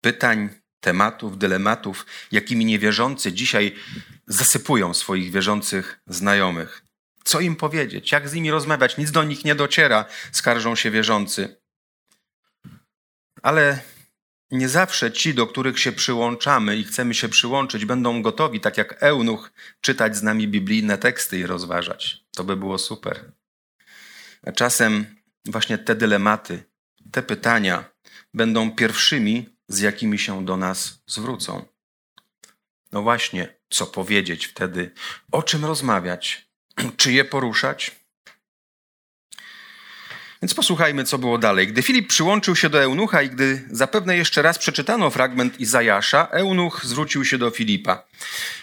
pytań, 0.01 0.49
tematów, 0.81 1.39
dylematów, 1.39 2.07
jakimi 2.33 2.65
niewierzący 2.65 3.33
dzisiaj 3.33 3.75
zasypują 4.27 4.95
swoich 4.95 5.31
wierzących 5.31 6.01
znajomych. 6.07 6.83
Co 7.25 7.41
im 7.41 7.57
powiedzieć? 7.57 8.13
Jak 8.13 8.29
z 8.29 8.33
nimi 8.33 8.51
rozmawiać? 8.51 8.97
Nic 8.97 9.11
do 9.11 9.25
nich 9.25 9.45
nie 9.45 9.55
dociera, 9.55 10.05
skarżą 10.33 10.77
się 10.77 10.91
wierzący. 10.91 11.57
Ale 13.43 13.81
nie 14.51 14.69
zawsze 14.69 15.13
ci, 15.13 15.35
do 15.35 15.47
których 15.47 15.81
się 15.81 15.93
przyłączamy 15.93 16.77
i 16.77 16.85
chcemy 16.85 17.15
się 17.15 17.29
przyłączyć, 17.29 17.85
będą 17.85 18.23
gotowi, 18.23 18.61
tak 18.61 18.79
jak 18.79 19.03
eunuch, 19.03 19.53
czytać 19.81 20.17
z 20.17 20.23
nami 20.23 20.49
biblijne 20.49 20.99
teksty 20.99 21.39
i 21.39 21.47
rozważać. 21.47 22.25
To 22.37 22.45
by 22.45 22.57
było 22.57 22.79
super. 22.79 23.33
A 24.47 24.53
czasem 24.53 25.17
właśnie 25.45 25.79
te 25.79 25.95
dylematy, 25.95 26.63
te 27.13 27.23
pytania 27.23 27.85
będą 28.35 28.71
pierwszymi, 28.71 29.57
z 29.69 29.79
jakimi 29.79 30.19
się 30.19 30.45
do 30.45 30.57
nas 30.57 31.03
zwrócą. 31.07 31.65
No 32.93 33.03
właśnie, 33.03 33.57
co 33.69 33.87
powiedzieć 33.87 34.47
wtedy, 34.47 34.91
o 35.33 35.43
czym 35.43 35.65
rozmawiać, 35.65 36.51
czy 36.97 37.13
je 37.13 37.25
poruszać? 37.25 38.00
Więc 40.43 40.55
posłuchajmy, 40.55 41.05
co 41.05 41.19
było 41.19 41.39
dalej. 41.39 41.69
Gdy 41.69 41.83
Filip 41.83 42.09
przyłączył 42.09 42.57
się 42.57 42.71
do 42.71 42.83
Eunucha 42.83 43.23
i 43.23 43.31
gdy 43.31 43.65
zapewne 43.71 44.17
jeszcze 44.17 44.43
raz 44.43 44.59
przeczytano 44.59 45.11
fragment 45.11 45.61
Izajasza, 45.61 46.29
Eunuch 46.31 46.85
zwrócił 46.85 47.25
się 47.25 47.39
do 47.39 47.51
Filipa. 47.51 48.05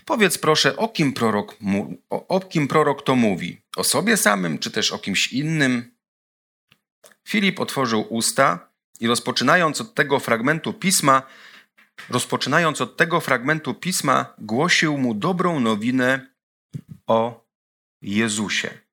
Powiedz 0.06 0.38
proszę, 0.38 0.78
o 0.78 0.88
kim, 0.88 1.14
prorok 1.14 1.62
mu, 1.62 1.98
o, 2.10 2.28
o 2.28 2.40
kim 2.40 2.68
prorok 2.68 3.04
to 3.04 3.16
mówi? 3.16 3.62
O 3.76 3.84
sobie 3.84 4.18
samym, 4.18 4.60
czy 4.60 4.72
też 4.72 4.92
o 4.92 5.00
kimś 5.00 5.34
innym? 5.34 5.92
Filip 7.28 7.60
otworzył 7.60 8.06
usta 8.10 8.70
i 9.00 9.08
rozpoczynając 9.08 9.82
od 9.82 9.96
tego 9.96 10.20
fragmentu 10.20 10.74
pisma, 10.74 11.22
rozpoczynając 12.10 12.82
od 12.82 12.98
tego 12.98 13.22
fragmentu 13.22 13.74
pisma, 13.74 14.34
głosił 14.38 14.98
mu 14.98 15.14
dobrą 15.14 15.60
nowinę 15.60 16.28
o 17.08 17.48
Jezusie. 18.02 18.87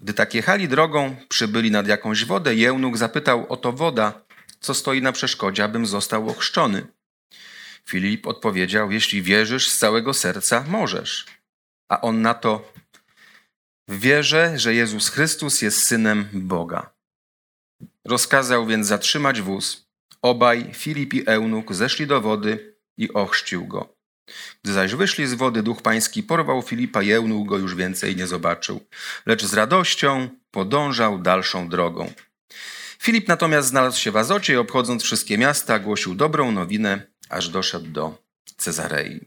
Gdy 0.00 0.14
tak 0.14 0.34
jechali 0.34 0.68
drogą, 0.68 1.16
przybyli 1.28 1.70
nad 1.70 1.86
jakąś 1.86 2.24
wodę, 2.24 2.54
Jełnuk 2.54 2.96
zapytał, 2.96 3.46
oto 3.48 3.72
woda, 3.72 4.26
co 4.60 4.74
stoi 4.74 5.02
na 5.02 5.12
przeszkodzie, 5.12 5.64
abym 5.64 5.86
został 5.86 6.28
ochrzczony. 6.28 6.86
Filip 7.88 8.26
odpowiedział, 8.26 8.90
jeśli 8.90 9.22
wierzysz 9.22 9.70
z 9.70 9.78
całego 9.78 10.14
serca, 10.14 10.64
możesz. 10.68 11.26
A 11.88 12.00
on 12.00 12.22
na 12.22 12.34
to, 12.34 12.72
wierzę, 13.88 14.58
że 14.58 14.74
Jezus 14.74 15.08
Chrystus 15.08 15.62
jest 15.62 15.82
Synem 15.82 16.28
Boga. 16.32 16.94
Rozkazał 18.04 18.66
więc 18.66 18.86
zatrzymać 18.86 19.40
wóz. 19.40 19.86
Obaj, 20.22 20.70
Filip 20.74 21.14
i 21.14 21.22
Eunuk, 21.26 21.74
zeszli 21.74 22.06
do 22.06 22.20
wody 22.20 22.76
i 22.96 23.12
ochrzcił 23.12 23.66
go. 23.66 23.95
Gdy 24.64 24.72
zaś 24.72 24.94
wyszli 24.94 25.26
z 25.26 25.34
wody, 25.34 25.62
duch 25.62 25.82
pański 25.82 26.22
porwał 26.22 26.62
Filipa 26.62 27.02
i 27.02 27.44
go 27.44 27.58
już 27.58 27.74
więcej 27.74 28.16
nie 28.16 28.26
zobaczył, 28.26 28.80
lecz 29.26 29.44
z 29.44 29.54
radością 29.54 30.28
podążał 30.50 31.18
dalszą 31.18 31.68
drogą. 31.68 32.12
Filip 33.02 33.28
natomiast 33.28 33.68
znalazł 33.68 34.00
się 34.00 34.10
w 34.10 34.16
Azocie 34.16 34.52
i 34.52 34.56
obchodząc 34.56 35.02
wszystkie 35.02 35.38
miasta, 35.38 35.78
głosił 35.78 36.14
dobrą 36.14 36.52
nowinę, 36.52 37.06
aż 37.28 37.48
doszedł 37.48 37.86
do 37.86 38.18
Cezarei. 38.56 39.20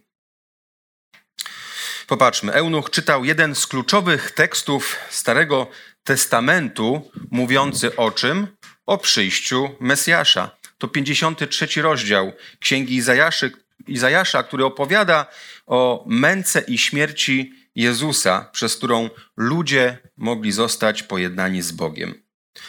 Popatrzmy, 2.08 2.54
Eunuch 2.54 2.90
czytał 2.90 3.26
jeden 3.26 3.56
z 3.56 3.68
kluczowych 3.68 4.32
tekstów 4.32 4.96
Starego 5.10 5.68
Testamentu, 6.04 7.12
mówiący 7.32 7.96
o 7.96 8.12
czym? 8.12 8.48
O 8.86 8.98
przyjściu 8.98 9.70
Mesjasza. 9.80 10.52
To 10.78 10.88
53 10.88 11.82
rozdział 11.82 12.34
Księgi 12.60 12.96
Izajaszy, 12.96 13.52
Izajasza, 13.88 14.44
który 14.44 14.66
opowiada 14.66 15.26
o 15.68 16.06
męce 16.08 16.62
i 16.62 16.78
śmierci 16.78 17.54
Jezusa, 17.76 18.50
przez 18.52 18.76
którą 18.76 19.10
ludzie 19.38 19.98
mogli 20.18 20.52
zostać 20.52 21.04
pojednani 21.04 21.62
z 21.62 21.72
Bogiem. 21.72 22.14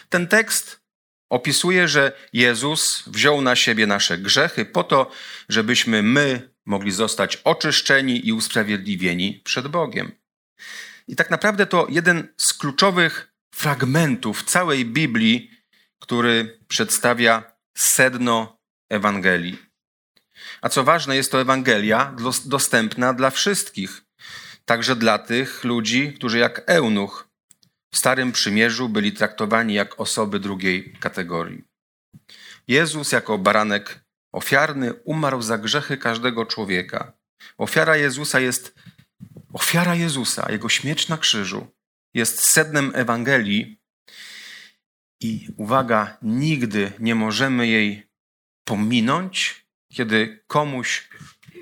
Ten 0.08 0.26
tekst 0.26 0.80
opisuje, 1.30 1.88
że 1.88 2.12
Jezus 2.32 3.02
wziął 3.06 3.42
na 3.42 3.56
siebie 3.56 3.86
nasze 3.86 4.18
grzechy 4.18 4.64
po 4.64 4.84
to, 4.84 5.10
żebyśmy 5.48 6.02
my 6.02 6.50
mogli 6.66 6.90
zostać 6.90 7.36
oczyszczeni 7.36 8.28
i 8.28 8.32
usprawiedliwieni 8.32 9.40
przed 9.44 9.68
Bogiem. 9.68 10.12
I 11.08 11.16
tak 11.16 11.30
naprawdę 11.30 11.66
to 11.66 11.86
jeden 11.90 12.28
z 12.36 12.54
kluczowych 12.54 13.32
fragmentów 13.54 14.44
całej 14.44 14.84
Biblii, 14.84 15.50
który 15.98 16.58
przedstawia 16.68 17.52
sedno 17.76 18.58
Ewangelii. 18.90 19.69
A 20.62 20.68
co 20.68 20.84
ważne, 20.84 21.16
jest 21.16 21.32
to 21.32 21.40
Ewangelia 21.40 22.16
dostępna 22.44 23.12
dla 23.12 23.30
wszystkich, 23.30 24.02
także 24.64 24.96
dla 24.96 25.18
tych 25.18 25.64
ludzi, 25.64 26.12
którzy 26.12 26.38
jak 26.38 26.62
eunuch 26.66 27.28
w 27.94 27.98
Starym 27.98 28.32
Przymierzu 28.32 28.88
byli 28.88 29.12
traktowani 29.12 29.74
jak 29.74 30.00
osoby 30.00 30.40
drugiej 30.40 30.92
kategorii. 31.00 31.64
Jezus 32.68 33.12
jako 33.12 33.38
baranek 33.38 34.04
ofiarny 34.32 34.94
umarł 34.94 35.42
za 35.42 35.58
grzechy 35.58 35.96
każdego 35.96 36.46
człowieka. 36.46 37.12
Ofiara 37.58 37.96
Jezusa 37.96 38.40
jest 38.40 38.74
ofiara 39.52 39.94
Jezusa, 39.94 40.52
jego 40.52 40.68
śmierć 40.68 41.08
na 41.08 41.18
krzyżu 41.18 41.66
jest 42.14 42.40
sednem 42.40 42.92
Ewangelii 42.94 43.80
i 45.20 45.48
uwaga, 45.56 46.18
nigdy 46.22 46.92
nie 46.98 47.14
możemy 47.14 47.66
jej 47.66 48.06
pominąć, 48.64 49.59
kiedy 49.92 50.44
komuś 50.46 51.08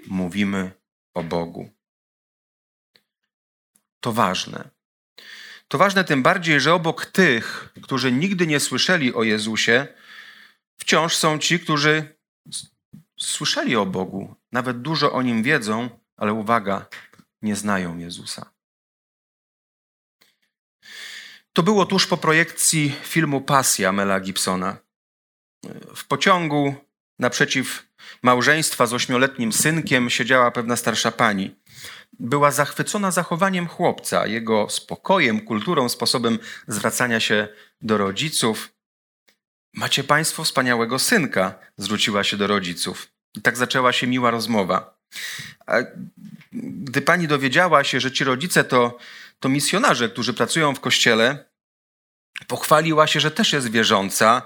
mówimy 0.06 0.72
o 1.14 1.22
Bogu. 1.22 1.70
To 4.00 4.12
ważne. 4.12 4.70
To 5.68 5.78
ważne 5.78 6.04
tym 6.04 6.22
bardziej, 6.22 6.60
że 6.60 6.74
obok 6.74 7.06
tych, 7.06 7.72
którzy 7.82 8.12
nigdy 8.12 8.46
nie 8.46 8.60
słyszeli 8.60 9.14
o 9.14 9.22
Jezusie, 9.22 9.86
wciąż 10.76 11.16
są 11.16 11.38
ci, 11.38 11.60
którzy 11.60 12.18
słyszeli 13.18 13.76
o 13.76 13.86
Bogu, 13.86 14.34
nawet 14.52 14.82
dużo 14.82 15.12
o 15.12 15.22
nim 15.22 15.42
wiedzą, 15.42 15.90
ale 16.16 16.32
uwaga, 16.32 16.86
nie 17.42 17.56
znają 17.56 17.98
Jezusa. 17.98 18.52
To 21.52 21.62
było 21.62 21.86
tuż 21.86 22.06
po 22.06 22.16
projekcji 22.16 22.96
filmu 23.02 23.40
Pasja 23.40 23.92
Mela 23.92 24.20
Gibsona. 24.20 24.76
W 25.94 26.04
pociągu 26.04 26.74
naprzeciw 27.18 27.87
małżeństwa 28.22 28.86
z 28.86 28.92
ośmioletnim 28.92 29.52
synkiem 29.52 30.10
siedziała 30.10 30.50
pewna 30.50 30.76
starsza 30.76 31.10
pani. 31.10 31.56
Była 32.20 32.50
zachwycona 32.50 33.10
zachowaniem 33.10 33.66
chłopca, 33.66 34.26
jego 34.26 34.70
spokojem, 34.70 35.40
kulturą, 35.40 35.88
sposobem 35.88 36.38
zwracania 36.68 37.20
się 37.20 37.48
do 37.82 37.98
rodziców. 37.98 38.72
Macie 39.74 40.04
państwo 40.04 40.44
wspaniałego 40.44 40.98
synka, 40.98 41.54
zwróciła 41.76 42.24
się 42.24 42.36
do 42.36 42.46
rodziców. 42.46 43.08
I 43.34 43.42
tak 43.42 43.56
zaczęła 43.56 43.92
się 43.92 44.06
miła 44.06 44.30
rozmowa. 44.30 44.98
A 45.66 45.76
gdy 46.52 47.02
pani 47.02 47.28
dowiedziała 47.28 47.84
się, 47.84 48.00
że 48.00 48.12
ci 48.12 48.24
rodzice 48.24 48.64
to, 48.64 48.98
to 49.40 49.48
misjonarze, 49.48 50.08
którzy 50.08 50.34
pracują 50.34 50.74
w 50.74 50.80
kościele, 50.80 51.44
Pochwaliła 52.46 53.06
się, 53.06 53.20
że 53.20 53.30
też 53.30 53.52
jest 53.52 53.70
wierząca, 53.70 54.42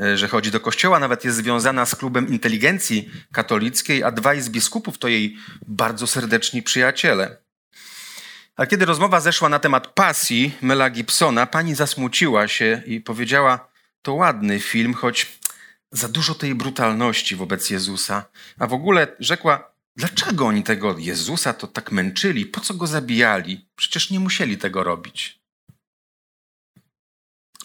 e, 0.00 0.16
że 0.16 0.28
chodzi 0.28 0.50
do 0.50 0.60
kościoła, 0.60 0.98
nawet 0.98 1.24
jest 1.24 1.36
związana 1.36 1.86
z 1.86 1.94
klubem 1.94 2.28
inteligencji 2.28 3.10
katolickiej, 3.32 4.04
a 4.04 4.10
dwaj 4.10 4.40
z 4.40 4.48
biskupów 4.48 4.98
to 4.98 5.08
jej 5.08 5.36
bardzo 5.66 6.06
serdeczni 6.06 6.62
przyjaciele. 6.62 7.44
A 8.56 8.66
kiedy 8.66 8.84
rozmowa 8.84 9.20
zeszła 9.20 9.48
na 9.48 9.58
temat 9.58 9.86
pasji 9.86 10.58
Mela 10.62 10.90
Gibsona, 10.90 11.46
pani 11.46 11.74
zasmuciła 11.74 12.48
się 12.48 12.82
i 12.86 13.00
powiedziała: 13.00 13.68
To 14.02 14.14
ładny 14.14 14.60
film, 14.60 14.94
choć 14.94 15.38
za 15.92 16.08
dużo 16.08 16.34
tej 16.34 16.54
brutalności 16.54 17.36
wobec 17.36 17.70
Jezusa. 17.70 18.24
A 18.58 18.66
w 18.66 18.72
ogóle 18.72 19.16
rzekła: 19.20 19.74
Dlaczego 19.96 20.46
oni 20.46 20.62
tego 20.62 20.98
Jezusa 20.98 21.52
to 21.52 21.66
tak 21.66 21.92
męczyli? 21.92 22.46
Po 22.46 22.60
co 22.60 22.74
go 22.74 22.86
zabijali? 22.86 23.68
Przecież 23.76 24.10
nie 24.10 24.20
musieli 24.20 24.58
tego 24.58 24.84
robić. 24.84 25.43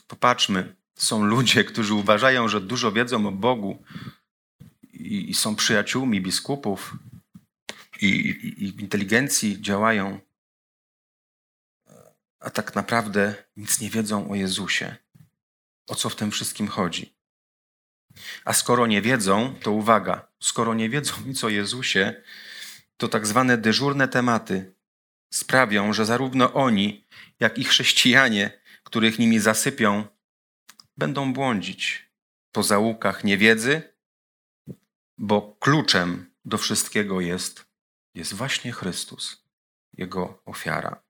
Popatrzmy, 0.09 0.75
są 0.95 1.23
ludzie, 1.23 1.63
którzy 1.63 1.93
uważają, 1.93 2.47
że 2.47 2.61
dużo 2.61 2.91
wiedzą 2.91 3.27
o 3.27 3.31
Bogu 3.31 3.83
i, 4.93 5.29
i 5.29 5.33
są 5.33 5.55
przyjaciółmi 5.55 6.21
biskupów 6.21 6.95
i, 8.01 8.05
i, 8.05 8.63
i 8.63 8.71
w 8.71 8.79
inteligencji 8.81 9.61
działają, 9.61 10.19
a 12.39 12.49
tak 12.49 12.75
naprawdę 12.75 13.35
nic 13.57 13.81
nie 13.81 13.89
wiedzą 13.89 14.31
o 14.31 14.35
Jezusie. 14.35 14.95
O 15.87 15.95
co 15.95 16.09
w 16.09 16.15
tym 16.15 16.31
wszystkim 16.31 16.67
chodzi? 16.67 17.13
A 18.45 18.53
skoro 18.53 18.87
nie 18.87 19.01
wiedzą, 19.01 19.55
to 19.63 19.71
uwaga, 19.71 20.27
skoro 20.39 20.73
nie 20.73 20.89
wiedzą 20.89 21.13
nic 21.25 21.43
o 21.43 21.49
Jezusie, 21.49 22.23
to 22.97 23.07
tak 23.07 23.27
zwane 23.27 23.57
dyżurne 23.57 24.07
tematy 24.07 24.73
sprawią, 25.33 25.93
że 25.93 26.05
zarówno 26.05 26.53
oni, 26.53 27.05
jak 27.39 27.57
i 27.57 27.63
chrześcijanie 27.63 28.59
których 28.89 29.19
nimi 29.19 29.39
zasypią, 29.39 30.07
będą 30.97 31.33
błądzić 31.33 32.09
po 32.51 32.63
zaułkach 32.63 33.23
niewiedzy, 33.23 33.93
bo 35.17 35.57
kluczem 35.59 36.31
do 36.45 36.57
wszystkiego 36.57 37.21
jest, 37.21 37.65
jest 38.15 38.33
właśnie 38.33 38.71
Chrystus, 38.71 39.43
Jego 39.93 40.41
ofiara. 40.45 41.03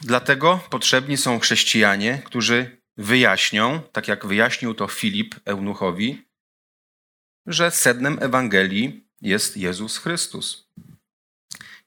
Dlatego 0.00 0.60
potrzebni 0.70 1.16
są 1.16 1.40
chrześcijanie, 1.40 2.22
którzy 2.24 2.82
wyjaśnią, 2.96 3.82
tak 3.92 4.08
jak 4.08 4.26
wyjaśnił 4.26 4.74
to 4.74 4.88
Filip 4.88 5.34
Eunuchowi, 5.44 6.28
że 7.46 7.70
sednem 7.70 8.18
Ewangelii 8.20 9.08
jest 9.20 9.56
Jezus 9.56 9.98
Chrystus. 9.98 10.68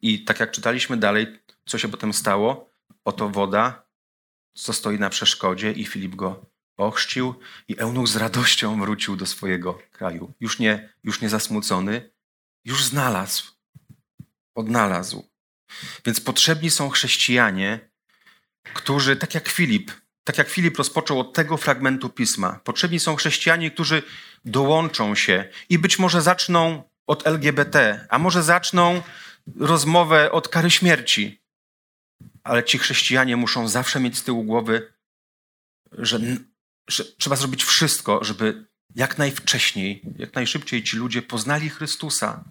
I 0.02 0.26
tak 0.26 0.40
jak 0.40 0.52
czytaliśmy 0.52 0.98
dalej, 0.98 1.40
co 1.66 1.78
się 1.78 1.88
potem 1.88 2.13
stało, 2.13 2.67
Oto 3.06 3.30
woda, 3.30 3.88
co 4.54 4.73
stoi 4.73 5.00
na 5.00 5.10
przeszkodzie, 5.10 5.71
i 5.71 5.86
Filip 5.86 6.15
go 6.15 6.45
ochrzcił, 6.78 7.36
i 7.67 7.80
eunuch 7.80 8.08
z 8.08 8.15
radością 8.15 8.82
wrócił 8.82 9.15
do 9.15 9.26
swojego 9.26 9.80
kraju. 9.91 10.34
Już 10.39 10.60
nie, 10.60 10.93
już 11.04 11.21
nie 11.21 11.30
zasmucony, 11.30 12.12
już 12.65 12.84
znalazł, 12.84 13.43
odnalazł. 14.56 15.30
Więc 16.06 16.19
potrzebni 16.19 16.69
są 16.69 16.89
chrześcijanie, 16.89 17.89
którzy, 18.73 19.15
tak 19.15 19.34
jak 19.34 19.47
Filip, 19.50 19.91
tak 20.23 20.38
jak 20.38 20.50
Filip 20.50 20.78
rozpoczął 20.78 21.19
od 21.19 21.34
tego 21.34 21.58
fragmentu 21.58 22.10
pisma, 22.10 22.60
potrzebni 22.63 23.00
są 23.00 23.15
chrześcijanie, 23.15 23.71
którzy 23.71 24.04
dołączą 24.45 25.15
się 25.15 25.50
i 25.69 25.80
być 25.80 26.00
może 26.00 26.21
zaczną 26.21 26.84
od 27.08 27.28
LGBT, 27.28 28.08
a 28.10 28.19
może 28.19 28.43
zaczną 28.43 29.02
rozmowę 29.60 30.32
od 30.32 30.47
kary 30.47 30.71
śmierci, 30.71 31.41
ale 32.48 32.64
ci 32.64 32.78
chrześcijanie 32.78 33.38
muszą 33.38 33.68
zawsze 33.68 34.00
mieć 34.00 34.18
z 34.18 34.24
tyłu 34.24 34.44
głowy, 34.44 34.94
że, 35.92 36.20
że 36.90 37.06
trzeba 37.06 37.36
zrobić 37.36 37.64
wszystko, 37.64 38.24
żeby 38.24 38.66
jak 38.96 39.18
najwcześniej, 39.18 40.02
jak 40.18 40.36
najszybciej 40.36 40.84
ci 40.84 40.98
ludzie 40.98 41.22
poznali 41.22 41.70
Chrystusa. 41.70 42.44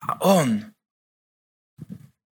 A 0.00 0.18
On, 0.18 0.72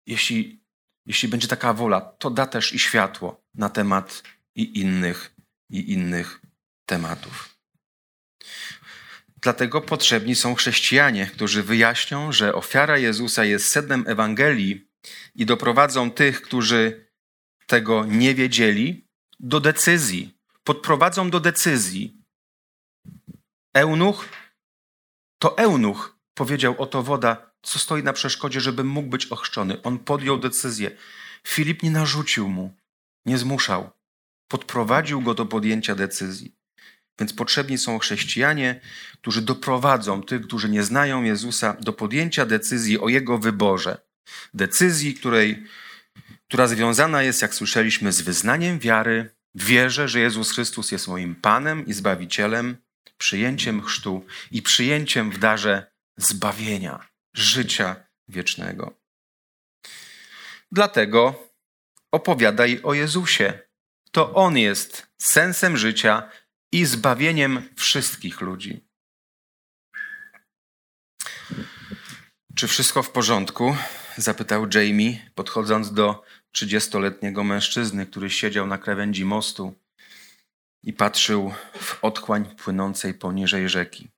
jeśli, 0.07 0.63
jeśli 1.05 1.29
będzie 1.29 1.47
taka 1.47 1.73
wola, 1.73 2.01
to 2.01 2.29
da 2.29 2.47
też 2.47 2.73
i 2.73 2.79
światło 2.79 3.41
na 3.53 3.69
temat 3.69 4.23
i 4.55 4.79
innych, 4.79 5.35
i 5.69 5.91
innych 5.91 6.41
tematów. 6.85 7.55
Dlatego 9.41 9.81
potrzebni 9.81 10.35
są 10.35 10.55
chrześcijanie, 10.55 11.27
którzy 11.27 11.63
wyjaśnią, 11.63 12.31
że 12.31 12.55
ofiara 12.55 12.97
Jezusa 12.97 13.45
jest 13.45 13.67
sednem 13.67 14.03
Ewangelii 14.07 14.87
i 15.35 15.45
doprowadzą 15.45 16.11
tych, 16.11 16.41
którzy 16.41 17.05
tego 17.67 18.05
nie 18.05 18.35
wiedzieli, 18.35 19.07
do 19.39 19.59
decyzji. 19.59 20.37
Podprowadzą 20.63 21.29
do 21.29 21.39
decyzji. 21.39 22.21
Eunuch 23.73 24.29
to 25.39 25.57
eunuch 25.57 26.17
powiedział: 26.33 26.75
Oto 26.77 27.03
woda, 27.03 27.51
co 27.61 27.79
stoi 27.79 28.03
na 28.03 28.13
przeszkodzie, 28.13 28.61
żebym 28.61 28.87
mógł 28.87 29.09
być 29.09 29.25
ochrzczony. 29.25 29.81
On 29.81 29.99
podjął 29.99 30.37
decyzję. 30.37 30.91
Filip 31.47 31.83
nie 31.83 31.91
narzucił 31.91 32.49
mu, 32.49 32.73
nie 33.25 33.37
zmuszał. 33.37 33.89
Podprowadził 34.47 35.21
go 35.21 35.33
do 35.33 35.45
podjęcia 35.45 35.95
decyzji. 35.95 36.55
Więc 37.19 37.33
potrzebni 37.33 37.77
są 37.77 37.99
chrześcijanie, 37.99 38.81
którzy 39.13 39.41
doprowadzą 39.41 40.23
tych, 40.23 40.41
którzy 40.41 40.69
nie 40.69 40.83
znają 40.83 41.23
Jezusa, 41.23 41.77
do 41.79 41.93
podjęcia 41.93 42.45
decyzji 42.45 42.99
o 42.99 43.09
Jego 43.09 43.37
wyborze. 43.37 44.04
Decyzji, 44.53 45.13
której, 45.13 45.63
która 46.47 46.67
związana 46.67 47.23
jest, 47.23 47.41
jak 47.41 47.53
słyszeliśmy, 47.53 48.11
z 48.11 48.21
wyznaniem 48.21 48.79
wiary, 48.79 49.35
wierzę, 49.55 50.07
że 50.07 50.19
Jezus 50.19 50.51
Chrystus 50.51 50.91
jest 50.91 51.07
moim 51.07 51.35
Panem 51.35 51.85
i 51.85 51.93
Zbawicielem, 51.93 52.77
przyjęciem 53.17 53.81
chrztu 53.81 54.25
i 54.51 54.61
przyjęciem 54.61 55.31
w 55.31 55.37
darze 55.37 55.91
zbawienia, 56.17 57.07
życia 57.33 57.95
wiecznego. 58.27 58.93
Dlatego 60.71 61.49
opowiadaj 62.11 62.79
o 62.83 62.93
Jezusie. 62.93 63.59
To 64.11 64.33
On 64.33 64.57
jest 64.57 65.07
sensem 65.17 65.77
życia 65.77 66.29
i 66.71 66.85
zbawieniem 66.85 67.69
wszystkich 67.75 68.41
ludzi. 68.41 68.85
Czy 72.55 72.67
wszystko 72.67 73.03
w 73.03 73.11
porządku? 73.11 73.75
Zapytał 74.17 74.67
Jamie, 74.73 75.29
podchodząc 75.35 75.93
do 75.93 76.23
trzydziestoletniego 76.51 77.43
mężczyzny, 77.43 78.05
który 78.05 78.29
siedział 78.29 78.67
na 78.67 78.77
krawędzi 78.77 79.25
mostu 79.25 79.73
i 80.83 80.93
patrzył 80.93 81.53
w 81.73 82.03
otchłań 82.03 82.55
płynącej 82.55 83.13
poniżej 83.13 83.69
rzeki. 83.69 84.09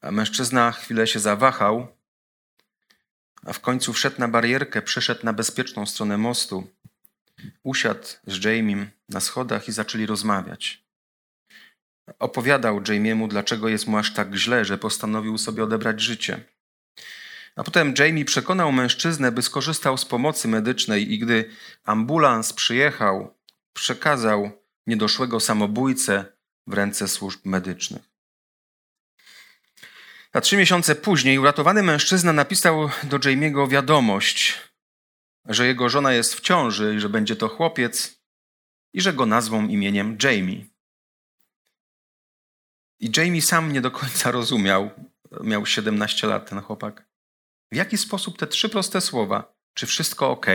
A 0.00 0.10
mężczyzna 0.10 0.72
chwilę 0.72 1.06
się 1.06 1.20
zawahał, 1.20 1.86
a 3.46 3.52
w 3.52 3.60
końcu 3.60 3.92
wszedł 3.92 4.16
na 4.18 4.28
barierkę, 4.28 4.82
przeszedł 4.82 5.20
na 5.24 5.32
bezpieczną 5.32 5.86
stronę 5.86 6.18
mostu, 6.18 6.70
usiadł 7.62 8.06
z 8.26 8.44
Jamiem 8.44 8.90
na 9.08 9.20
schodach 9.20 9.68
i 9.68 9.72
zaczęli 9.72 10.06
rozmawiać. 10.06 10.82
Opowiadał 12.18 12.82
Jamiemu, 12.88 13.28
dlaczego 13.28 13.68
jest 13.68 13.86
mu 13.86 13.98
aż 13.98 14.12
tak 14.12 14.34
źle, 14.34 14.64
że 14.64 14.78
postanowił 14.78 15.38
sobie 15.38 15.64
odebrać 15.64 16.00
życie. 16.00 16.44
A 17.56 17.64
potem 17.64 17.94
Jamie 17.98 18.24
przekonał 18.24 18.72
mężczyznę, 18.72 19.32
by 19.32 19.42
skorzystał 19.42 19.98
z 19.98 20.04
pomocy 20.04 20.48
medycznej 20.48 21.12
i 21.12 21.18
gdy 21.18 21.50
ambulans 21.84 22.52
przyjechał, 22.52 23.38
przekazał 23.72 24.50
niedoszłego 24.86 25.40
samobójcę 25.40 26.24
w 26.66 26.72
ręce 26.72 27.08
służb 27.08 27.40
medycznych. 27.44 28.02
A 30.32 30.40
trzy 30.40 30.56
miesiące 30.56 30.94
później 30.94 31.38
uratowany 31.38 31.82
mężczyzna 31.82 32.32
napisał 32.32 32.90
do 33.02 33.18
Jamie'ego 33.18 33.70
wiadomość, 33.70 34.58
że 35.44 35.66
jego 35.66 35.88
żona 35.88 36.12
jest 36.12 36.34
w 36.34 36.40
ciąży 36.40 36.94
i 36.94 37.00
że 37.00 37.08
będzie 37.08 37.36
to 37.36 37.48
chłopiec 37.48 38.22
i 38.92 39.00
że 39.00 39.12
go 39.12 39.26
nazwą 39.26 39.68
imieniem 39.68 40.18
Jamie. 40.22 40.66
I 43.00 43.10
Jamie 43.16 43.42
sam 43.42 43.72
nie 43.72 43.80
do 43.80 43.90
końca 43.90 44.30
rozumiał, 44.30 44.90
miał 45.40 45.66
17 45.66 46.26
lat 46.26 46.50
ten 46.50 46.60
chłopak. 46.60 47.11
W 47.72 47.74
jaki 47.74 47.98
sposób 47.98 48.38
te 48.38 48.46
trzy 48.46 48.68
proste 48.68 49.00
słowa, 49.00 49.54
czy 49.74 49.86
wszystko 49.86 50.30
ok, 50.30 50.46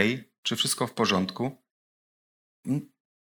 czy 0.43 0.56
wszystko 0.56 0.88
w 0.88 0.93
porządku, 0.93 1.63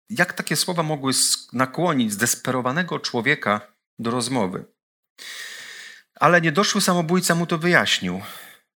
jak 0.09 0.33
takie 0.33 0.55
słowa 0.55 0.83
mogły 0.83 1.13
nakłonić 1.53 2.11
zdesperowanego 2.11 2.99
człowieka 2.99 3.75
do 3.99 4.11
rozmowy? 4.11 4.65
Ale 6.15 6.41
niedoszły 6.41 6.81
samobójca 6.81 7.35
mu 7.35 7.45
to 7.45 7.57
wyjaśnił. 7.57 8.21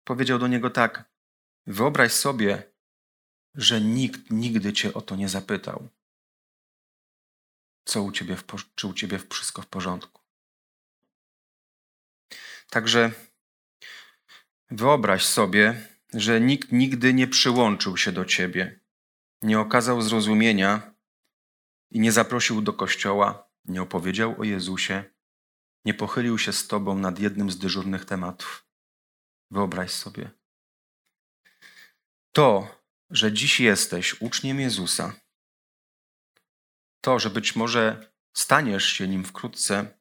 Powiedział 0.04 0.38
do 0.38 0.48
niego 0.48 0.70
tak: 0.70 1.10
Wyobraź 1.66 2.12
sobie, 2.12 2.72
że 3.54 3.80
nikt 3.80 4.30
nigdy 4.30 4.72
cię 4.72 4.94
o 4.94 5.00
to 5.00 5.16
nie 5.16 5.28
zapytał. 5.28 5.88
Co 7.84 8.02
u 8.02 8.12
ciebie, 8.12 8.36
w, 8.36 8.44
czy 8.74 8.86
u 8.86 8.94
ciebie 8.94 9.18
wszystko 9.30 9.62
w 9.62 9.66
porządku? 9.66 10.22
Także 12.70 13.29
Wyobraź 14.70 15.26
sobie, 15.26 15.88
że 16.14 16.40
nikt 16.40 16.72
nigdy 16.72 17.14
nie 17.14 17.28
przyłączył 17.28 17.96
się 17.96 18.12
do 18.12 18.24
ciebie, 18.24 18.80
nie 19.42 19.60
okazał 19.60 20.02
zrozumienia 20.02 20.94
i 21.90 22.00
nie 22.00 22.12
zaprosił 22.12 22.62
do 22.62 22.72
kościoła, 22.72 23.50
nie 23.64 23.82
opowiedział 23.82 24.40
o 24.40 24.44
Jezusie, 24.44 25.04
nie 25.84 25.94
pochylił 25.94 26.38
się 26.38 26.52
z 26.52 26.66
tobą 26.68 26.98
nad 26.98 27.18
jednym 27.18 27.50
z 27.50 27.58
dyżurnych 27.58 28.04
tematów. 28.04 28.66
Wyobraź 29.50 29.90
sobie. 29.90 30.30
To, 32.32 32.80
że 33.10 33.32
dziś 33.32 33.60
jesteś 33.60 34.20
uczniem 34.20 34.60
Jezusa, 34.60 35.12
to, 37.00 37.18
że 37.18 37.30
być 37.30 37.56
może 37.56 38.12
staniesz 38.32 38.84
się 38.84 39.08
nim 39.08 39.24
wkrótce, 39.24 39.99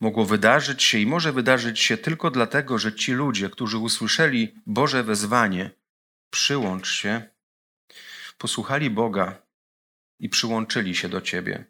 mogło 0.00 0.24
wydarzyć 0.24 0.82
się 0.82 0.98
i 0.98 1.06
może 1.06 1.32
wydarzyć 1.32 1.80
się 1.80 1.96
tylko 1.96 2.30
dlatego, 2.30 2.78
że 2.78 2.94
ci 2.94 3.12
ludzie, 3.12 3.50
którzy 3.50 3.78
usłyszeli 3.78 4.54
Boże 4.66 5.02
wezwanie, 5.04 5.70
przyłącz 6.30 6.90
się, 6.90 7.22
posłuchali 8.38 8.90
Boga 8.90 9.42
i 10.18 10.28
przyłączyli 10.28 10.94
się 10.94 11.08
do 11.08 11.20
Ciebie, 11.20 11.64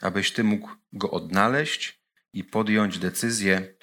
abyś 0.00 0.32
Ty 0.32 0.44
mógł 0.44 0.70
Go 0.92 1.10
odnaleźć 1.10 2.00
i 2.32 2.44
podjąć 2.44 2.98
decyzję, 2.98 3.74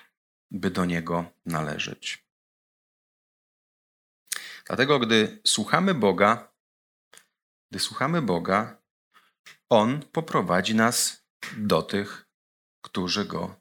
by 0.52 0.72
do 0.72 0.86
Niego 0.86 1.32
należeć. 1.46 2.26
Dlatego, 4.65 5.00
gdy 5.00 5.41
słuchamy 5.48 5.94
Boga, 5.94 6.52
gdy 7.72 7.80
słuchamy 7.80 8.22
Boga, 8.22 8.82
On 9.70 10.02
poprowadzi 10.02 10.76
nas 10.76 11.26
do 11.58 11.82
tych, 11.82 12.28
którzy 12.82 13.26
Go 13.26 13.61